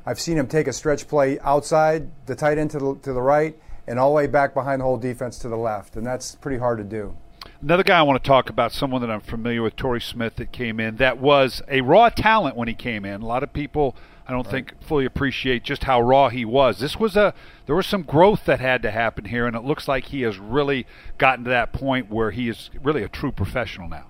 I've 0.07 0.21
seen 0.21 0.37
him 0.37 0.47
take 0.47 0.67
a 0.67 0.73
stretch 0.73 1.05
play 1.09 1.37
outside 1.41 2.09
the 2.27 2.33
tight 2.33 2.57
end 2.57 2.71
to 2.71 2.79
the, 2.79 2.95
to 3.03 3.11
the 3.11 3.21
right 3.21 3.59
and 3.87 3.99
all 3.99 4.11
the 4.11 4.15
way 4.15 4.25
back 4.25 4.53
behind 4.53 4.79
the 4.79 4.85
whole 4.85 4.95
defense 4.95 5.37
to 5.39 5.49
the 5.49 5.57
left, 5.57 5.97
and 5.97 6.07
that's 6.07 6.35
pretty 6.35 6.57
hard 6.57 6.77
to 6.77 6.85
do. 6.85 7.17
Another 7.61 7.83
guy 7.83 7.99
I 7.99 8.03
want 8.03 8.23
to 8.23 8.25
talk 8.25 8.49
about, 8.49 8.71
someone 8.71 9.01
that 9.01 9.11
I'm 9.11 9.19
familiar 9.19 9.61
with, 9.61 9.75
Torrey 9.75 9.99
Smith, 9.99 10.37
that 10.37 10.53
came 10.53 10.79
in, 10.79 10.95
that 10.95 11.17
was 11.17 11.61
a 11.67 11.81
raw 11.81 12.07
talent 12.07 12.55
when 12.55 12.69
he 12.69 12.73
came 12.73 13.03
in. 13.03 13.21
A 13.21 13.25
lot 13.25 13.43
of 13.43 13.51
people, 13.51 13.97
I 14.25 14.31
don't 14.31 14.45
right. 14.45 14.51
think, 14.69 14.81
fully 14.81 15.03
appreciate 15.03 15.63
just 15.63 15.83
how 15.83 15.99
raw 15.99 16.29
he 16.29 16.45
was. 16.45 16.79
This 16.79 16.95
was 16.95 17.17
a 17.17 17.33
there 17.65 17.75
was 17.75 17.85
some 17.85 18.03
growth 18.03 18.45
that 18.45 18.61
had 18.61 18.81
to 18.83 18.91
happen 18.91 19.25
here, 19.25 19.45
and 19.45 19.57
it 19.57 19.65
looks 19.65 19.89
like 19.89 20.05
he 20.05 20.21
has 20.21 20.39
really 20.39 20.87
gotten 21.17 21.43
to 21.43 21.49
that 21.49 21.73
point 21.73 22.09
where 22.09 22.31
he 22.31 22.47
is 22.47 22.69
really 22.81 23.03
a 23.03 23.09
true 23.09 23.33
professional 23.33 23.89
now. 23.89 24.05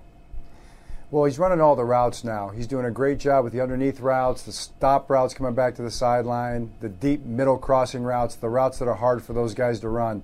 Well, 1.10 1.24
he's 1.24 1.38
running 1.38 1.62
all 1.62 1.74
the 1.74 1.86
routes 1.86 2.22
now. 2.22 2.50
He's 2.50 2.66
doing 2.66 2.84
a 2.84 2.90
great 2.90 3.18
job 3.18 3.42
with 3.42 3.54
the 3.54 3.62
underneath 3.62 4.00
routes, 4.00 4.42
the 4.42 4.52
stop 4.52 5.08
routes 5.08 5.32
coming 5.32 5.54
back 5.54 5.74
to 5.76 5.82
the 5.82 5.90
sideline, 5.90 6.70
the 6.80 6.90
deep 6.90 7.24
middle 7.24 7.56
crossing 7.56 8.02
routes, 8.02 8.34
the 8.34 8.50
routes 8.50 8.78
that 8.78 8.88
are 8.88 8.94
hard 8.94 9.22
for 9.22 9.32
those 9.32 9.54
guys 9.54 9.80
to 9.80 9.88
run. 9.88 10.22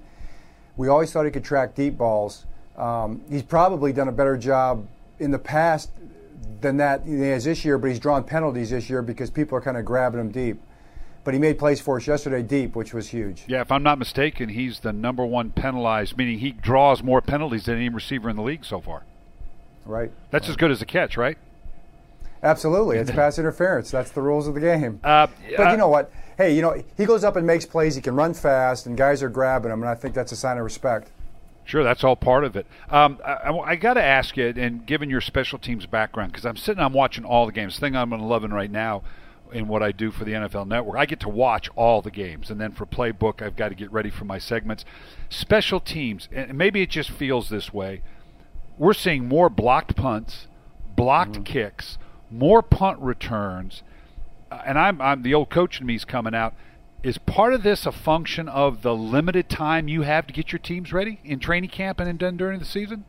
We 0.77 0.88
always 0.88 1.11
thought 1.11 1.25
he 1.25 1.31
could 1.31 1.44
track 1.44 1.75
deep 1.75 1.97
balls. 1.97 2.44
Um, 2.77 3.23
he's 3.31 3.42
probably 3.42 3.94
done 3.94 4.09
a 4.09 4.12
better 4.12 4.37
job 4.37 4.87
in 5.18 5.31
the 5.31 5.38
past 5.38 5.90
than 6.61 6.77
that 6.77 7.05
he 7.07 7.18
has 7.20 7.44
this 7.44 7.64
year, 7.64 7.79
but 7.79 7.88
he's 7.88 7.99
drawn 7.99 8.23
penalties 8.23 8.68
this 8.68 8.90
year 8.90 9.01
because 9.01 9.31
people 9.31 9.57
are 9.57 9.62
kind 9.62 9.79
of 9.79 9.87
grabbing 9.87 10.20
him 10.20 10.31
deep. 10.31 10.61
But 11.23 11.33
he 11.33 11.40
made 11.40 11.59
plays 11.59 11.81
for 11.81 11.97
us 11.97 12.07
yesterday 12.07 12.42
deep, 12.42 12.77
which 12.77 12.92
was 12.92 13.09
huge. 13.09 13.44
Yeah, 13.47 13.62
if 13.62 13.73
I'm 13.73 13.83
not 13.83 13.99
mistaken, 13.99 14.51
he's 14.51 14.81
the 14.81 14.92
number 14.92 15.25
one 15.25 15.51
penalized, 15.51 16.18
meaning 16.18 16.40
he 16.40 16.53
draws 16.53 17.03
more 17.03 17.23
penalties 17.23 17.64
than 17.64 17.77
any 17.77 17.88
receiver 17.88 18.29
in 18.29 18.37
the 18.37 18.42
league 18.42 18.66
so 18.66 18.83
far. 18.83 19.05
Right. 19.85 20.11
That's 20.31 20.49
as 20.49 20.57
good 20.57 20.70
as 20.70 20.81
a 20.83 20.87
catch, 20.87 21.16
right? 21.16 21.37
Absolutely. 22.42 22.99
It's 22.99 23.11
pass 23.11 23.38
interference. 23.38 23.90
That's 23.90 24.11
the 24.11 24.20
rules 24.20 24.47
of 24.47 24.55
the 24.55 24.61
game. 24.61 25.01
Uh, 25.03 25.27
but 25.57 25.70
you 25.70 25.77
know 25.79 25.88
what? 25.88 26.12
Hey, 26.37 26.55
you 26.55 26.62
know, 26.62 26.83
he 26.97 27.07
goes 27.07 27.25
up 27.25 27.37
and 27.37 27.47
makes 27.47 27.64
plays. 27.64 27.94
He 27.94 28.03
can 28.03 28.14
run 28.14 28.35
fast, 28.35 28.87
and 28.87 28.97
guys 28.97 29.23
are 29.23 29.29
grabbing 29.29 29.73
him, 29.73 29.83
and 29.83 29.88
I 29.88 29.94
think 29.94 30.14
that's 30.14 30.33
a 30.33 30.37
sign 30.37 30.59
of 30.59 30.64
respect. 30.64 31.11
Sure, 31.64 31.83
that's 31.83 32.05
all 32.05 32.16
part 32.16 32.44
of 32.44 32.57
it. 32.57 32.66
Um, 32.90 33.18
I, 33.25 33.51
I 33.51 33.77
got 33.77 33.94
to 33.94 34.03
ask 34.03 34.37
you, 34.37 34.53
and 34.55 34.85
given 34.85 35.09
your 35.09 35.23
special 35.23 35.59
teams 35.59 35.87
background, 35.87 36.33
because 36.33 36.44
I'm 36.44 36.57
sitting, 36.57 36.83
I'm 36.83 36.92
watching 36.92 37.25
all 37.25 37.47
the 37.47 37.53
games. 37.53 37.77
The 37.77 37.81
thing 37.81 37.97
I'm 37.97 38.11
loving 38.11 38.51
right 38.51 38.70
now 38.70 39.03
in 39.51 39.68
what 39.68 39.83
I 39.83 39.92
do 39.92 40.11
for 40.11 40.25
the 40.25 40.33
NFL 40.33 40.66
Network, 40.66 40.99
I 40.99 41.07
get 41.07 41.20
to 41.20 41.29
watch 41.31 41.70
all 41.77 42.03
the 42.03 42.11
games, 42.11 42.51
and 42.51 42.61
then 42.61 42.73
for 42.73 42.85
Playbook, 42.85 43.40
I've 43.40 43.57
got 43.57 43.70
to 43.70 43.75
get 43.75 43.90
ready 43.90 44.11
for 44.11 44.27
my 44.27 44.38
segments. 44.38 44.85
Special 45.31 45.81
teams, 45.81 46.29
and 46.31 46.59
maybe 46.59 46.83
it 46.83 46.90
just 46.90 47.11
feels 47.11 47.49
this 47.49 47.73
way. 47.73 48.03
We're 48.78 48.94
seeing 48.94 49.28
more 49.28 49.48
blocked 49.48 49.96
punts, 49.96 50.46
blocked 50.96 51.32
mm-hmm. 51.32 51.42
kicks, 51.44 51.98
more 52.30 52.62
punt 52.62 52.98
returns, 53.00 53.82
uh, 54.50 54.62
and 54.66 54.78
I'm, 54.78 55.00
I'm 55.00 55.22
the 55.22 55.34
old 55.34 55.50
coach 55.50 55.80
in 55.80 55.87
me's 55.87 56.04
coming 56.04 56.34
out 56.34 56.54
is 57.04 57.18
part 57.18 57.52
of 57.52 57.62
this 57.62 57.84
a 57.84 57.92
function 57.92 58.48
of 58.48 58.80
the 58.80 58.94
limited 58.94 59.46
time 59.46 59.88
you 59.88 60.02
have 60.02 60.26
to 60.26 60.32
get 60.32 60.50
your 60.50 60.58
teams 60.58 60.90
ready 60.90 61.20
in 61.22 61.38
training 61.38 61.68
camp 61.68 62.00
and 62.00 62.18
then 62.18 62.37
during 62.37 62.58
the 62.58 62.64
season? 62.64 63.04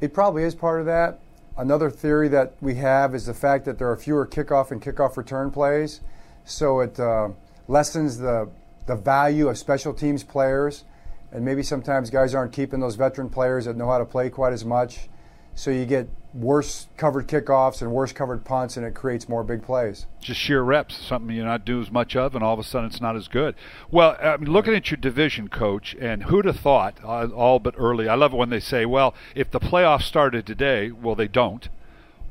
It 0.00 0.12
probably 0.12 0.42
is 0.42 0.56
part 0.56 0.80
of 0.80 0.86
that. 0.86 1.20
Another 1.56 1.88
theory 1.88 2.26
that 2.28 2.54
we 2.60 2.74
have 2.74 3.14
is 3.14 3.26
the 3.26 3.34
fact 3.34 3.64
that 3.64 3.78
there 3.78 3.88
are 3.90 3.96
fewer 3.96 4.26
kickoff 4.26 4.72
and 4.72 4.82
kickoff 4.82 5.16
return 5.16 5.52
plays, 5.52 6.00
so 6.44 6.80
it 6.80 6.98
uh, 6.98 7.28
lessens 7.68 8.18
the 8.18 8.48
the 8.86 8.96
value 8.96 9.48
of 9.48 9.58
special 9.58 9.92
teams 9.92 10.24
players, 10.24 10.84
and 11.32 11.44
maybe 11.44 11.62
sometimes 11.62 12.10
guys 12.10 12.34
aren't 12.34 12.52
keeping 12.52 12.80
those 12.80 12.96
veteran 12.96 13.28
players 13.28 13.66
that 13.66 13.76
know 13.76 13.90
how 13.90 13.98
to 13.98 14.04
play 14.04 14.30
quite 14.30 14.52
as 14.52 14.64
much, 14.64 15.08
so 15.54 15.70
you 15.70 15.86
get 15.86 16.08
worse 16.34 16.86
covered 16.96 17.26
kickoffs 17.26 17.82
and 17.82 17.90
worse 17.90 18.12
covered 18.12 18.44
punts, 18.44 18.76
and 18.76 18.86
it 18.86 18.94
creates 18.94 19.28
more 19.28 19.42
big 19.42 19.62
plays. 19.62 20.06
Just 20.20 20.40
sheer 20.40 20.62
reps, 20.62 20.96
something 20.96 21.34
you're 21.34 21.44
not 21.44 21.64
do 21.64 21.80
as 21.80 21.90
much 21.90 22.14
of, 22.14 22.34
and 22.34 22.44
all 22.44 22.54
of 22.54 22.60
a 22.60 22.64
sudden 22.64 22.88
it's 22.88 23.00
not 23.00 23.16
as 23.16 23.28
good. 23.28 23.54
Well, 23.90 24.16
I 24.22 24.36
mean, 24.36 24.50
looking 24.50 24.74
at 24.74 24.90
your 24.90 24.98
division, 24.98 25.48
coach, 25.48 25.96
and 25.98 26.24
who'd 26.24 26.44
have 26.44 26.60
thought, 26.60 26.98
uh, 27.02 27.28
all 27.28 27.58
but 27.58 27.74
early, 27.76 28.08
I 28.08 28.14
love 28.14 28.32
it 28.32 28.36
when 28.36 28.50
they 28.50 28.60
say, 28.60 28.86
well, 28.86 29.14
if 29.34 29.50
the 29.50 29.60
playoffs 29.60 30.02
started 30.02 30.46
today, 30.46 30.90
well, 30.90 31.14
they 31.14 31.28
don't, 31.28 31.68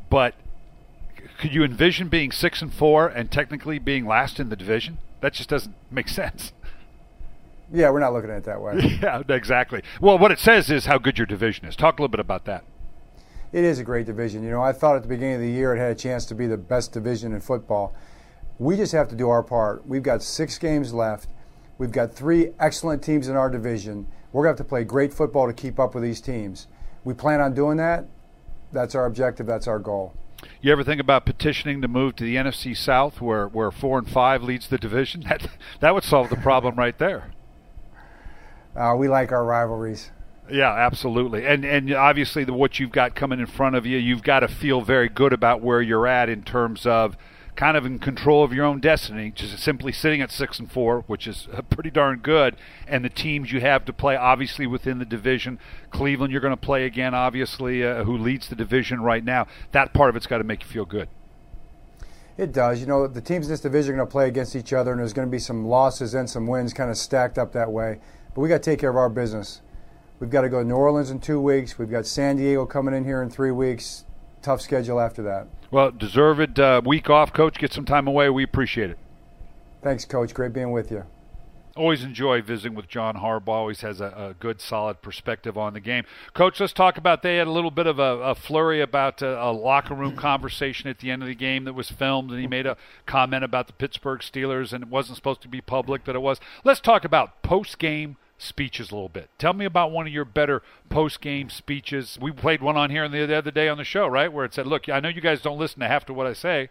but 0.10 0.36
could 1.38 1.54
you 1.54 1.64
envision 1.64 2.08
being 2.08 2.32
six 2.32 2.62
and 2.62 2.74
four 2.74 3.08
and 3.08 3.32
technically 3.32 3.80
being 3.80 4.06
last 4.06 4.40
in 4.40 4.50
the 4.50 4.56
division? 4.56 4.98
That 5.22 5.34
just 5.34 5.50
doesn't 5.50 5.76
make 5.92 6.08
sense. 6.08 6.52
Yeah, 7.72 7.90
we're 7.90 8.00
not 8.00 8.14
looking 8.14 8.30
at 8.30 8.38
it 8.38 8.44
that 8.46 8.62
way. 8.62 9.00
yeah, 9.02 9.22
exactly. 9.28 9.82
Well, 10.00 10.18
what 10.18 10.32
it 10.32 10.40
says 10.40 10.70
is 10.70 10.86
how 10.86 10.98
good 10.98 11.18
your 11.18 11.28
division 11.28 11.66
is. 11.66 11.76
Talk 11.76 12.00
a 12.00 12.02
little 12.02 12.12
bit 12.12 12.22
about 12.22 12.46
that 12.46 12.64
it 13.52 13.64
is 13.64 13.80
a 13.80 13.84
great 13.84 14.06
division. 14.06 14.44
You 14.44 14.52
know, 14.52 14.62
I 14.62 14.74
thought 14.74 14.96
at 14.96 15.04
the 15.04 15.08
beginning 15.08 15.36
of 15.36 15.42
the 15.42 15.50
year 15.50 15.76
it 15.76 15.80
had 15.80 15.92
a 15.92 15.96
chance 15.96 16.26
to 16.26 16.36
be 16.36 16.48
the 16.48 16.58
best 16.58 16.92
division 16.92 17.34
in 17.34 17.42
football. 17.42 17.96
We 18.60 18.76
just 18.76 18.92
have 18.92 19.08
to 19.10 19.16
do 19.16 19.30
our 19.30 19.44
part. 19.44 19.88
We've 19.88 20.04
got 20.04 20.22
six 20.22 20.58
games 20.58 20.94
left. 20.94 21.30
We've 21.78 21.92
got 21.92 22.14
three 22.14 22.54
excellent 22.60 23.04
teams 23.04 23.28
in 23.28 23.36
our 23.36 23.50
division. 23.50 24.08
We're 24.32 24.44
going 24.44 24.56
to 24.56 24.62
have 24.62 24.68
to 24.68 24.70
play 24.70 24.84
great 24.84 25.14
football 25.14 25.48
to 25.48 25.54
keep 25.54 25.80
up 25.80 25.94
with 25.94 26.04
these 26.04 26.20
teams. 26.20 26.68
We 27.04 27.14
plan 27.14 27.40
on 27.40 27.54
doing 27.54 27.78
that. 27.78 28.06
That's 28.74 28.96
our 28.96 29.06
objective. 29.06 29.46
That's 29.46 29.68
our 29.68 29.80
goal. 29.80 30.14
You 30.62 30.72
ever 30.72 30.84
think 30.84 31.00
about 31.00 31.26
petitioning 31.26 31.82
to 31.82 31.88
move 31.88 32.16
to 32.18 32.24
the 32.24 32.36
NFC 32.36 32.76
South, 32.76 33.22
where, 33.22 33.48
where 33.48 33.72
four 33.72 33.98
and 33.98 34.10
five 34.10 34.44
leads 34.44 34.68
the 34.68 34.78
division? 34.78 35.24
That 35.30 35.48
that 35.80 35.94
would 35.94 36.04
solve 36.04 36.30
the 36.30 36.36
problem 36.36 36.76
right 36.76 36.98
there. 36.98 37.32
Uh, 38.78 38.96
we 38.96 39.08
like 39.08 39.32
our 39.32 39.44
rivalries. 39.44 40.12
Yeah, 40.50 40.72
absolutely. 40.72 41.46
And 41.46 41.66
and 41.66 41.94
obviously 41.94 42.44
the 42.44 42.54
what 42.54 42.80
you've 42.80 42.92
got 42.92 43.16
coming 43.16 43.40
in 43.40 43.48
front 43.48 43.76
of 43.76 43.86
you, 43.86 43.98
you've 43.98 44.24
got 44.24 44.42
to 44.42 44.48
feel 44.48 44.82
very 44.82 45.10
good 45.10 45.34
about 45.34 45.62
where 45.62 45.82
you're 45.82 46.08
at 46.08 46.30
in 46.30 46.44
terms 46.44 46.86
of 46.86 47.18
kind 47.56 47.76
of 47.76 47.88
in 47.88 47.98
control 47.98 48.44
of 48.44 48.54
your 48.54 48.64
own 48.64 48.80
destiny, 48.80 49.32
just 49.32 49.58
simply 49.58 49.92
sitting 49.92 50.22
at 50.22 50.32
6 50.32 50.60
and 50.60 50.72
4, 50.72 51.06
which 51.08 51.26
is 51.26 51.48
pretty 51.72 51.90
darn 51.90 52.20
good, 52.20 52.56
and 52.88 53.04
the 53.04 53.10
teams 53.10 53.52
you 53.52 53.60
have 53.62 53.84
to 53.86 53.92
play 53.92 54.16
obviously 54.16 54.68
within 54.68 55.00
the 55.00 55.06
division. 55.06 55.60
Cleveland 55.90 56.32
you're 56.32 56.42
going 56.42 56.54
to 56.54 56.58
play 56.58 56.86
again 56.86 57.14
obviously 57.14 57.84
uh, 57.84 58.04
who 58.04 58.16
leads 58.16 58.48
the 58.48 58.56
division 58.56 59.02
right 59.02 59.24
now. 59.24 59.48
That 59.72 59.94
part 59.94 60.10
of 60.10 60.16
it's 60.16 60.28
got 60.28 60.38
to 60.38 60.44
make 60.44 60.62
you 60.62 60.70
feel 60.70 60.86
good. 60.86 61.10
It 62.38 62.52
does. 62.52 62.80
You 62.80 62.86
know, 62.86 63.08
the 63.08 63.20
teams 63.20 63.48
in 63.48 63.54
this 63.54 63.62
division 63.62 63.96
are 63.96 63.98
going 63.98 64.08
to 64.08 64.12
play 64.12 64.28
against 64.28 64.56
each 64.56 64.72
other, 64.72 64.92
and 64.92 65.00
there's 65.00 65.14
going 65.14 65.28
to 65.28 65.32
be 65.32 65.40
some 65.40 65.66
losses 65.66 66.14
and 66.14 66.30
some 66.30 66.46
wins 66.46 66.72
kind 66.72 66.92
of 66.92 66.98
stacked 66.98 67.40
up 67.40 67.52
that 67.54 67.72
way. 67.72 68.00
But 68.38 68.44
we 68.44 68.50
got 68.50 68.62
to 68.62 68.70
take 68.70 68.78
care 68.78 68.92
of 68.92 68.96
our 68.96 69.10
business. 69.10 69.62
We've 70.20 70.30
got 70.30 70.42
to 70.42 70.50
go 70.50 70.60
to 70.60 70.64
New 70.64 70.76
Orleans 70.76 71.10
in 71.10 71.20
two 71.20 71.42
weeks. 71.42 71.80
We've 71.80 71.90
got 71.90 72.06
San 72.06 72.36
Diego 72.36 72.68
coming 72.68 72.94
in 72.94 73.04
here 73.04 73.24
in 73.24 73.32
three 73.32 73.50
weeks. 73.50 74.06
Tough 74.44 74.62
schedule 74.62 75.00
after 75.00 75.24
that. 75.24 75.48
Well, 75.72 75.90
deserved 75.90 76.60
uh, 76.60 76.84
week 76.86 77.10
off, 77.10 77.34
Coach. 77.34 77.58
Get 77.58 77.74
some 77.74 77.84
time 77.84 78.06
away. 78.06 78.30
We 78.30 78.44
appreciate 78.44 78.92
it. 78.92 79.00
Thanks, 79.82 80.06
Coach. 80.06 80.36
Great 80.36 80.54
being 80.54 80.72
with 80.72 80.92
you. 80.92 81.06
Always 81.76 82.04
enjoy 82.04 82.44
visiting 82.44 82.76
with 82.76 82.88
John 82.88 83.16
Harbaugh. 83.16 83.48
Always 83.48 83.82
has 83.82 84.02
a, 84.02 84.06
a, 84.06 84.36
good, 84.40 84.62
solid 84.62 85.02
perspective 85.02 85.58
on 85.58 85.74
the 85.74 85.80
game. 85.80 86.04
Coach, 86.36 86.60
let's 86.60 86.74
talk 86.74 87.00
about. 87.00 87.24
They 87.24 87.38
had 87.38 87.48
a 87.48 87.52
little 87.52 87.72
bit 87.72 87.88
of 87.88 87.98
a, 87.98 88.20
a 88.20 88.36
flurry 88.36 88.82
about 88.82 89.24
a, 89.24 89.46
a, 89.46 89.50
locker 89.52 89.96
room 89.96 90.16
conversation 90.16 90.92
at 90.92 91.00
the 91.00 91.10
end 91.10 91.24
of 91.24 91.28
the 91.28 91.36
game 91.36 91.64
that 91.64 91.74
was 91.74 91.90
filmed, 91.90 92.30
and 92.30 92.40
he 92.40 92.46
made 92.46 92.68
a 92.68 92.78
comment 93.08 93.44
about 93.44 93.66
the 93.66 93.74
Pittsburgh 93.74 94.20
Steelers, 94.20 94.74
and 94.74 94.84
it 94.84 94.90
wasn't 94.90 95.16
supposed 95.16 95.42
to 95.42 95.48
be 95.48 95.60
public, 95.60 96.04
but 96.06 96.16
it 96.16 96.22
was. 96.22 96.40
Let's 96.64 96.80
talk 96.80 97.04
about 97.04 97.42
post 97.42 97.80
game 97.80 98.18
speeches 98.38 98.92
a 98.92 98.96
little 98.96 99.10
bit. 99.10 99.30
Tell 99.38 99.54
me 99.54 99.66
about 99.66 99.92
one 99.92 100.08
of 100.08 100.14
your 100.14 100.26
better 100.26 100.62
post 100.90 101.22
game 101.22 101.50
speeches. 101.50 102.18
We 102.22 102.32
played 102.32 102.62
one 102.62 102.78
on 102.78 102.90
here 102.90 103.08
the 103.10 103.36
other 103.36 103.52
day 103.52 103.68
on 103.68 103.78
the 103.78 103.84
show, 103.84 104.08
right, 104.08 104.32
where 104.32 104.46
it 104.46 104.54
said, 104.54 104.68
"Look, 104.68 104.90
I 104.90 105.00
know 105.00 105.10
you 105.10 105.22
guys 105.22 105.42
don't 105.42 105.58
listen 105.58 105.80
to 105.80 105.88
half 105.88 106.06
to 106.06 106.14
what 106.14 106.28
I 106.28 106.34
say." 106.34 106.70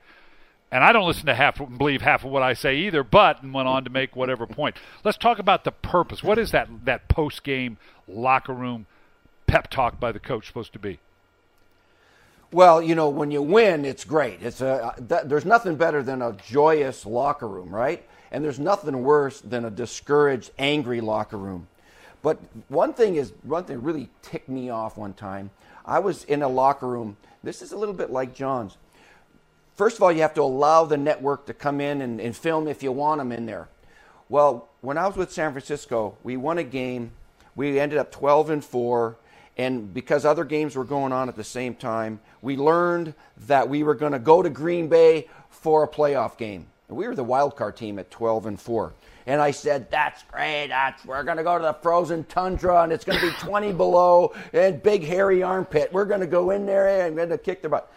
And 0.71 0.83
I 0.83 0.93
don't 0.93 1.07
listen 1.07 1.27
to 1.27 1.35
half 1.35 1.61
and 1.61 1.79
believe 1.79 2.03
half 2.03 2.25
of 2.25 2.31
what 2.31 2.43
I 2.43 2.53
say 2.53 2.77
either, 2.77 3.05
but 3.05 3.43
and 3.43 3.55
went 3.55 3.69
on 3.69 3.85
to 3.85 3.91
make 3.91 4.17
whatever 4.17 4.47
point. 4.47 4.77
Let's 5.05 5.17
talk 5.17 5.39
about 5.39 5.63
the 5.65 5.71
purpose. 5.71 6.25
What 6.25 6.39
is 6.39 6.51
that 6.51 6.69
that 6.85 7.09
post 7.09 7.45
game 7.45 7.79
locker 8.09 8.53
room 8.53 8.87
pep 9.47 9.71
talk 9.71 10.01
by 10.01 10.11
the 10.11 10.19
coach 10.19 10.47
supposed 10.49 10.73
to 10.73 10.79
be? 10.79 10.99
Well, 12.53 12.81
you 12.81 12.95
know, 12.95 13.09
when 13.09 13.31
you 13.31 13.43
win, 13.43 13.85
it's 13.85 14.05
great. 14.05 14.43
It's 14.43 14.61
a 14.61 14.95
th- 14.97 15.23
there's 15.25 15.45
nothing 15.45 15.77
better 15.77 16.03
than 16.03 16.23
a 16.23 16.33
joyous 16.33 17.07
locker 17.07 17.47
room, 17.47 17.75
right? 17.75 18.05
And 18.31 18.45
there's 18.45 18.59
nothing 18.59 19.03
worse 19.03 19.41
than 19.41 19.65
a 19.65 19.71
discouraged, 19.71 20.51
angry 20.59 21.01
locker 21.01 21.37
room. 21.37 21.69
But 22.23 22.39
one 22.69 22.93
thing 22.93 23.17
is, 23.17 23.33
one 23.43 23.65
thing 23.65 23.83
really 23.83 24.09
ticked 24.23 24.49
me 24.49 24.71
off 24.71 24.97
one 24.97 25.15
time. 25.15 25.51
I 25.85 26.01
was 26.01 26.25
in 26.25 26.43
a 26.43 26.49
locker 26.49 26.89
room. 26.89 27.17
This 27.45 27.63
is 27.63 27.73
a 27.73 27.77
little 27.77 27.95
bit 27.95 28.11
like 28.11 28.35
John's. 28.35 28.77
First 29.77 29.97
of 29.97 30.03
all, 30.03 30.11
you 30.11 30.23
have 30.23 30.35
to 30.35 30.43
allow 30.43 30.85
the 30.85 30.97
network 30.97 31.47
to 31.47 31.55
come 31.55 31.81
in 31.81 32.01
and, 32.01 32.21
and 32.21 32.35
film 32.37 32.67
if 32.67 32.83
you 32.83 32.91
want 32.91 33.19
them 33.19 33.31
in 33.31 33.47
there. 33.47 33.69
Well, 34.29 34.69
when 34.81 34.99
I 34.99 35.07
was 35.07 35.17
with 35.17 35.31
San 35.31 35.53
Francisco, 35.53 36.17
we 36.25 36.37
won 36.37 36.59
a 36.59 36.65
game. 36.65 37.13
We 37.55 37.79
ended 37.79 37.99
up 37.99 38.11
12 38.11 38.51
and 38.51 38.65
4. 38.65 39.17
And 39.59 39.95
because 39.95 40.25
other 40.25 40.45
games 40.45 40.77
were 40.77 40.85
going 40.85 41.13
on 41.13 41.29
at 41.29 41.37
the 41.37 41.45
same 41.45 41.75
time, 41.75 42.21
we 42.43 42.57
learned 42.57 43.15
that 43.47 43.69
we 43.69 43.83
were 43.83 43.95
going 43.95 44.13
to 44.13 44.19
go 44.19 44.43
to 44.43 44.51
Green 44.51 44.89
Bay 44.89 45.29
for 45.49 45.85
a 45.85 45.89
playoff 45.89 46.37
game. 46.37 46.67
We 46.89 47.09
were 47.09 47.15
the 47.15 47.25
wild 47.25 47.57
card 47.57 47.77
team 47.77 47.99
at 47.99 48.11
12 48.11 48.47
and 48.47 48.61
4. 48.61 48.93
And 49.27 49.41
I 49.41 49.51
said, 49.51 49.91
that's 49.91 50.23
great. 50.25 50.69
That's, 50.69 51.05
we're 51.05 51.25
going 51.25 51.37
to 51.37 51.43
go 51.43 51.59
to 51.59 51.63
the 51.63 51.73
frozen 51.75 52.23
tundra 52.25 52.83
and 52.83 52.93
it's 52.93 53.05
going 53.05 53.19
to 53.19 53.27
be 53.27 53.33
20 53.39 53.73
below 53.73 54.33
and 54.53 54.83
big 54.83 55.05
hairy 55.05 55.43
armpit. 55.43 55.93
We're 55.93 56.05
going 56.05 56.21
to 56.21 56.27
go 56.27 56.51
in 56.51 56.65
there 56.65 57.07
and 57.07 57.17
going 57.17 57.31
to 57.31 57.39
kick 57.39 57.61
their 57.61 57.71
butt. 57.71 57.93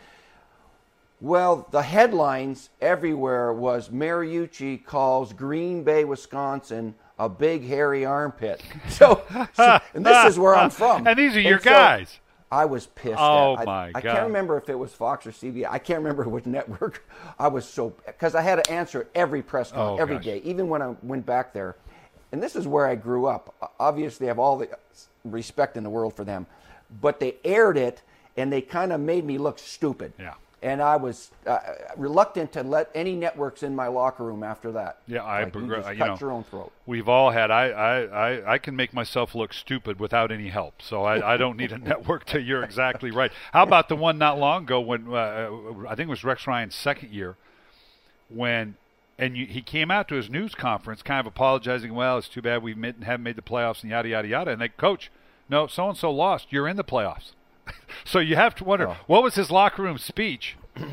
Well, 1.21 1.67
the 1.71 1.83
headlines 1.83 2.69
everywhere 2.81 3.53
was 3.53 3.89
Mariucci 3.89 4.83
calls 4.85 5.33
Green 5.33 5.83
Bay, 5.83 6.05
Wisconsin 6.05 6.95
a 7.19 7.29
big 7.29 7.67
hairy 7.67 8.05
armpit. 8.05 8.63
So, 8.89 9.23
so 9.53 9.79
and 9.93 10.05
this 10.05 10.25
is 10.25 10.39
where 10.39 10.55
I'm 10.55 10.69
from. 10.69 11.05
And 11.07 11.17
these 11.17 11.35
are 11.35 11.41
your 11.41 11.59
so 11.59 11.69
guys. 11.69 12.19
I 12.51 12.65
was 12.65 12.87
pissed. 12.87 13.17
Oh, 13.19 13.53
at. 13.53 13.61
I, 13.61 13.65
my 13.65 13.87
I 13.89 13.91
God. 13.91 14.03
can't 14.03 14.23
remember 14.27 14.57
if 14.57 14.69
it 14.69 14.75
was 14.77 14.91
Fox 14.93 15.27
or 15.27 15.31
CBS. 15.31 15.67
I 15.69 15.77
can't 15.79 15.99
remember 15.99 16.23
which 16.27 16.45
network. 16.45 17.07
I 17.37 17.47
was 17.47 17.67
so 17.67 17.93
because 18.05 18.33
I 18.35 18.41
had 18.41 18.63
to 18.63 18.71
answer 18.71 19.07
every 19.13 19.41
press 19.41 19.71
Oh, 19.71 19.75
con 19.75 19.99
every 19.99 20.15
gosh. 20.15 20.25
day, 20.25 20.41
even 20.43 20.67
when 20.67 20.81
I 20.81 20.95
went 21.03 21.25
back 21.25 21.53
there. 21.53 21.75
And 22.31 22.41
this 22.43 22.55
is 22.55 22.67
where 22.67 22.85
I 22.85 22.95
grew 22.95 23.25
up. 23.25 23.73
Obviously, 23.79 24.27
I 24.27 24.29
have 24.29 24.39
all 24.39 24.57
the 24.57 24.69
respect 25.25 25.77
in 25.77 25.83
the 25.83 25.89
world 25.89 26.15
for 26.15 26.23
them, 26.23 26.45
but 27.01 27.19
they 27.19 27.35
aired 27.43 27.77
it 27.77 28.01
and 28.37 28.53
they 28.53 28.61
kind 28.61 28.93
of 28.93 28.99
made 28.99 29.25
me 29.25 29.37
look 29.37 29.57
stupid. 29.59 30.13
Yeah. 30.19 30.35
And 30.61 30.81
I 30.81 30.97
was 30.97 31.31
uh, 31.47 31.59
reluctant 31.95 32.51
to 32.53 32.63
let 32.63 32.89
any 32.93 33.15
networks 33.15 33.63
in 33.63 33.75
my 33.75 33.87
locker 33.87 34.25
room 34.25 34.43
after 34.43 34.73
that. 34.73 34.97
Yeah, 35.07 35.23
I 35.23 35.43
Like, 35.85 35.95
you 35.95 35.99
you 35.99 35.99
cut 35.99 36.07
know, 36.07 36.17
your 36.19 36.31
own 36.31 36.43
throat. 36.43 36.73
We've 36.85 37.07
all 37.07 37.31
had. 37.31 37.49
I, 37.49 37.69
I, 37.69 37.99
I, 38.01 38.53
I 38.53 38.57
can 38.57 38.75
make 38.75 38.93
myself 38.93 39.35
look 39.35 39.53
stupid 39.53 39.99
without 40.01 40.31
any 40.31 40.49
help, 40.49 40.81
so 40.81 41.03
I, 41.03 41.35
I 41.35 41.37
don't 41.37 41.55
need 41.55 41.71
a 41.71 41.77
network. 41.89 42.25
To 42.25 42.41
you're 42.41 42.63
exactly 42.63 43.09
right. 43.09 43.31
How 43.53 43.63
about 43.63 43.87
the 43.87 43.95
one 43.95 44.17
not 44.17 44.37
long 44.37 44.63
ago 44.63 44.81
when 44.81 45.13
uh, 45.13 45.49
I 45.87 45.95
think 45.95 46.07
it 46.07 46.11
was 46.11 46.25
Rex 46.25 46.45
Ryan's 46.45 46.75
second 46.75 47.13
year, 47.13 47.37
when 48.27 48.75
and 49.19 49.35
you, 49.37 49.45
he 49.45 49.61
came 49.61 49.91
out 49.91 50.07
to 50.07 50.15
his 50.15 50.29
news 50.29 50.55
conference, 50.55 51.01
kind 51.01 51.19
of 51.19 51.25
apologizing. 51.27 51.93
Well, 51.93 52.17
it's 52.17 52.29
too 52.29 52.41
bad 52.41 52.63
we 52.63 52.73
made, 52.73 53.03
haven't 53.03 53.23
made 53.23 53.35
the 53.35 53.41
playoffs 53.41 53.81
and 53.81 53.91
yada 53.91 54.09
yada 54.09 54.27
yada. 54.27 54.51
And 54.51 54.61
they, 54.61 54.69
coach, 54.69 55.11
no, 55.49 55.67
so 55.67 55.89
and 55.89 55.97
so 55.97 56.09
lost. 56.11 56.47
You're 56.51 56.67
in 56.67 56.77
the 56.77 56.83
playoffs. 56.83 57.31
So 58.05 58.19
you 58.19 58.35
have 58.35 58.55
to 58.55 58.63
wonder 58.63 58.89
Oh. 58.89 58.97
what 59.07 59.23
was 59.23 59.35
his 59.35 59.49
locker 59.51 59.81
room 59.83 59.97
speech. 59.97 60.55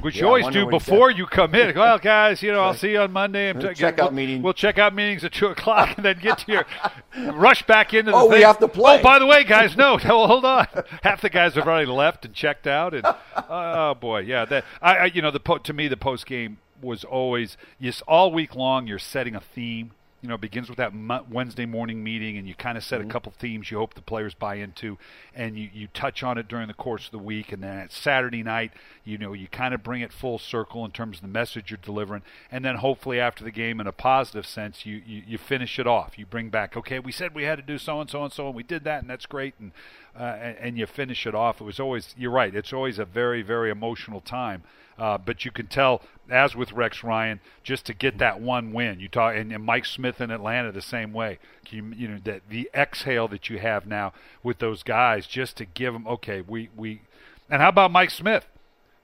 Which 0.00 0.16
Yeah, 0.16 0.22
you 0.22 0.26
always 0.26 0.46
do 0.48 0.64
what 0.64 0.74
he 0.74 0.80
said. 0.80 0.90
before 0.90 1.10
you 1.12 1.24
come 1.26 1.54
in. 1.54 1.76
Well, 1.76 1.98
guys, 1.98 2.42
you 2.42 2.50
know, 2.50 2.62
I'll 2.62 2.74
see 2.74 2.90
you 2.92 3.00
on 3.00 3.12
Monday. 3.12 3.50
And 3.50 3.62
Uh, 3.64 3.68
t- 3.68 3.74
check 3.76 4.00
out 4.00 4.06
we'll- 4.06 4.12
meeting. 4.16 4.42
We'll 4.42 4.52
check 4.52 4.76
out 4.76 4.92
meetings 4.92 5.22
at 5.22 5.32
two 5.32 5.46
o'clock, 5.46 5.96
and 5.96 6.04
then 6.04 6.18
get 6.20 6.38
to 6.38 6.52
your 6.52 6.66
rush 7.34 7.62
back 7.64 7.94
into 7.94 8.10
the. 8.10 8.16
Oh, 8.16 8.26
we 8.28 8.42
have 8.42 8.58
to 8.58 8.66
play. 8.66 8.98
Oh, 8.98 9.02
by 9.02 9.20
the 9.20 9.26
way, 9.26 9.44
guys, 9.44 9.76
no, 9.76 9.96
no, 10.04 10.26
hold 10.26 10.44
on. 10.44 10.66
Half 11.04 11.20
the 11.20 11.30
guys 11.30 11.54
have 11.54 11.66
already 11.68 11.86
left 11.90 12.24
and 12.24 12.34
checked 12.34 12.66
out, 12.66 12.92
and 12.92 13.06
oh 13.48 13.94
boy, 13.94 14.20
yeah. 14.20 14.44
That 14.46 14.64
I, 14.82 14.96
I 14.96 15.04
you 15.06 15.22
know, 15.22 15.30
the 15.30 15.38
po- 15.40 15.58
to 15.58 15.72
me 15.72 15.86
the 15.86 15.96
post 15.96 16.26
game 16.26 16.58
was 16.82 17.04
always 17.04 17.56
yes, 17.78 18.02
all 18.08 18.32
week 18.32 18.56
long. 18.56 18.88
You're 18.88 18.98
setting 18.98 19.36
a 19.36 19.40
theme. 19.40 19.92
You 20.20 20.28
know, 20.28 20.34
it 20.34 20.40
begins 20.40 20.68
with 20.68 20.78
that 20.78 20.92
Wednesday 21.30 21.64
morning 21.64 22.02
meeting, 22.02 22.38
and 22.38 22.48
you 22.48 22.54
kind 22.54 22.76
of 22.76 22.82
set 22.82 23.00
a 23.00 23.04
mm-hmm. 23.04 23.12
couple 23.12 23.32
themes 23.38 23.70
you 23.70 23.78
hope 23.78 23.94
the 23.94 24.02
players 24.02 24.34
buy 24.34 24.56
into, 24.56 24.98
and 25.32 25.56
you, 25.56 25.70
you 25.72 25.86
touch 25.94 26.24
on 26.24 26.38
it 26.38 26.48
during 26.48 26.66
the 26.66 26.74
course 26.74 27.06
of 27.06 27.12
the 27.12 27.18
week, 27.18 27.52
and 27.52 27.62
then 27.62 27.78
at 27.78 27.92
Saturday 27.92 28.42
night, 28.42 28.72
you 29.04 29.16
know, 29.16 29.32
you 29.32 29.46
kind 29.46 29.74
of 29.74 29.82
bring 29.82 30.02
it 30.02 30.12
full 30.12 30.38
circle 30.38 30.84
in 30.84 30.90
terms 30.90 31.18
of 31.18 31.22
the 31.22 31.28
message 31.28 31.70
you're 31.70 31.78
delivering, 31.80 32.22
and 32.50 32.64
then 32.64 32.76
hopefully 32.76 33.20
after 33.20 33.44
the 33.44 33.52
game, 33.52 33.80
in 33.80 33.86
a 33.86 33.92
positive 33.92 34.46
sense, 34.46 34.84
you 34.84 35.00
you, 35.06 35.22
you 35.26 35.38
finish 35.38 35.78
it 35.78 35.86
off. 35.86 36.18
You 36.18 36.26
bring 36.26 36.50
back, 36.50 36.76
okay, 36.76 36.98
we 36.98 37.12
said 37.12 37.34
we 37.34 37.44
had 37.44 37.56
to 37.56 37.62
do 37.62 37.78
so 37.78 38.00
and 38.00 38.10
so 38.10 38.24
and 38.24 38.32
so, 38.32 38.46
and 38.46 38.56
we 38.56 38.64
did 38.64 38.82
that, 38.84 39.00
and 39.00 39.08
that's 39.08 39.26
great, 39.26 39.54
and 39.60 39.72
uh, 40.16 40.22
and, 40.22 40.56
and 40.58 40.78
you 40.78 40.86
finish 40.86 41.26
it 41.26 41.34
off. 41.34 41.60
It 41.60 41.64
was 41.64 41.80
always, 41.80 42.14
you're 42.16 42.30
right, 42.30 42.54
it's 42.54 42.72
always 42.72 42.98
a 42.98 43.04
very 43.04 43.42
very 43.42 43.70
emotional 43.70 44.20
time. 44.20 44.62
Uh, 44.98 45.16
but 45.16 45.44
you 45.44 45.52
can 45.52 45.68
tell, 45.68 46.02
as 46.28 46.56
with 46.56 46.72
Rex 46.72 47.04
Ryan, 47.04 47.38
just 47.62 47.86
to 47.86 47.94
get 47.94 48.18
that 48.18 48.40
one 48.40 48.72
win. 48.72 48.98
You 48.98 49.08
talk, 49.08 49.36
and, 49.36 49.52
and 49.52 49.62
Mike 49.64 49.86
Smith 49.86 50.20
in 50.20 50.32
Atlanta 50.32 50.72
the 50.72 50.82
same 50.82 51.12
way. 51.12 51.38
You, 51.70 51.92
you 51.96 52.08
know 52.08 52.18
that 52.24 52.42
the 52.48 52.68
exhale 52.74 53.28
that 53.28 53.48
you 53.48 53.60
have 53.60 53.86
now 53.86 54.12
with 54.42 54.58
those 54.58 54.82
guys, 54.82 55.28
just 55.28 55.56
to 55.58 55.64
give 55.64 55.92
them, 55.92 56.06
okay, 56.08 56.40
we 56.40 56.70
we, 56.76 57.02
and 57.48 57.62
how 57.62 57.68
about 57.68 57.92
Mike 57.92 58.10
Smith? 58.10 58.46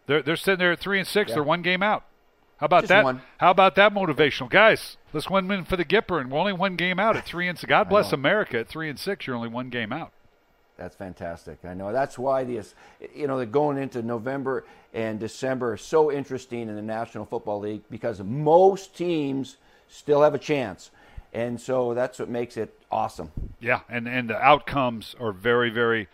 They're 0.07 0.21
they're 0.21 0.35
sitting 0.35 0.59
there 0.59 0.73
at 0.73 0.81
three 0.81 0.99
and 0.99 1.07
six. 1.07 1.29
Yeah. 1.29 1.37
They're 1.37 1.45
one 1.45 1.63
game 1.63 1.83
out. 1.83 2.03
How 2.57 2.67
about 2.67 2.83
Just 2.83 2.89
that? 2.89 3.05
one. 3.05 3.23
How 3.39 3.51
about 3.51 3.75
that 3.77 3.93
motivational, 3.93 4.51
guys? 4.51 4.97
Let's 5.13 5.31
win 5.31 5.47
win 5.47 5.65
for 5.65 5.77
the 5.77 5.85
Gipper, 5.85 6.21
and 6.21 6.31
we're 6.31 6.39
only 6.41 6.53
one 6.53 6.77
game 6.77 6.99
out 6.99 7.17
at 7.17 7.25
three 7.25 7.47
and 7.47 7.59
six. 7.59 7.69
God 7.69 7.89
bless. 7.89 8.13
America 8.13 8.59
at 8.59 8.69
three 8.69 8.89
and 8.89 8.99
six. 8.99 9.27
You're 9.27 9.37
only 9.37 9.49
one 9.49 9.71
game 9.71 9.93
out. 9.93 10.13
That's 10.77 10.97
fantastic. 10.97 11.59
I 11.65 11.75
know. 11.75 11.93
That's 11.93 12.19
why 12.19 12.43
this, 12.43 12.75
you 13.15 13.29
know, 13.29 13.45
going 13.47 13.79
into 13.79 14.03
November 14.03 14.65
and 14.93 15.21
December 15.21 15.75
is 15.75 15.83
so 15.83 16.11
interesting 16.11 16.69
in 16.69 16.75
the 16.75 16.83
National 16.83 17.25
Football 17.25 17.61
League 17.61 17.83
because 17.91 18.21
most 18.21 18.97
teams 18.97 19.57
still 19.89 20.23
have 20.23 20.35
a 20.35 20.39
chance, 20.39 20.91
and 21.33 21.61
so 21.61 21.95
that's 21.95 22.19
what 22.19 22.29
makes 22.29 22.57
it 22.57 22.77
awesome. 22.91 23.31
Yeah, 23.61 23.81
and 23.89 24.09
and 24.09 24.29
the 24.29 24.37
outcomes 24.37 25.15
are 25.21 25.33
very, 25.33 25.71
very, 25.71 26.09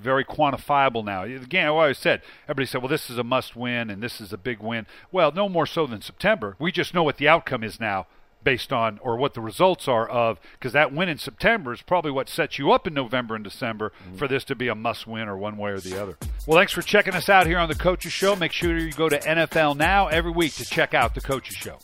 very 0.00 0.24
quantifiable 0.24 1.04
now. 1.04 1.24
Again, 1.24 1.66
I 1.66 1.68
always 1.68 1.98
said 1.98 2.22
everybody 2.44 2.66
said, 2.66 2.80
"Well, 2.80 2.88
this 2.88 3.10
is 3.10 3.18
a 3.18 3.24
must-win 3.24 3.90
and 3.90 4.02
this 4.02 4.20
is 4.20 4.32
a 4.32 4.38
big 4.38 4.60
win." 4.60 4.86
Well, 5.12 5.30
no 5.30 5.48
more 5.48 5.66
so 5.66 5.86
than 5.86 6.00
September. 6.00 6.56
We 6.58 6.72
just 6.72 6.94
know 6.94 7.02
what 7.02 7.18
the 7.18 7.28
outcome 7.28 7.62
is 7.62 7.78
now, 7.78 8.06
based 8.46 8.72
on 8.72 8.96
or 9.02 9.16
what 9.16 9.34
the 9.34 9.40
results 9.40 9.88
are 9.88 10.08
of 10.08 10.38
because 10.52 10.72
that 10.72 10.92
win 10.92 11.08
in 11.08 11.18
September 11.18 11.72
is 11.72 11.82
probably 11.82 12.12
what 12.12 12.28
sets 12.28 12.60
you 12.60 12.70
up 12.70 12.86
in 12.86 12.94
November 12.94 13.34
and 13.34 13.42
December 13.42 13.90
mm-hmm. 13.90 14.16
for 14.18 14.28
this 14.28 14.44
to 14.44 14.54
be 14.54 14.68
a 14.68 14.74
must-win 14.74 15.26
or 15.26 15.36
one 15.36 15.56
way 15.56 15.72
or 15.72 15.80
the 15.80 16.00
other. 16.00 16.16
Well, 16.46 16.56
thanks 16.56 16.72
for 16.72 16.80
checking 16.80 17.14
us 17.14 17.28
out 17.28 17.48
here 17.48 17.58
on 17.58 17.68
the 17.68 17.74
Coaches 17.74 18.12
Show. 18.12 18.36
Make 18.36 18.52
sure 18.52 18.78
you 18.78 18.92
go 18.92 19.08
to 19.08 19.18
NFL 19.18 19.76
Now 19.76 20.06
every 20.06 20.30
week 20.30 20.54
to 20.54 20.64
check 20.64 20.94
out 20.94 21.16
the 21.16 21.20
Coaches 21.20 21.56
Show. 21.56 21.80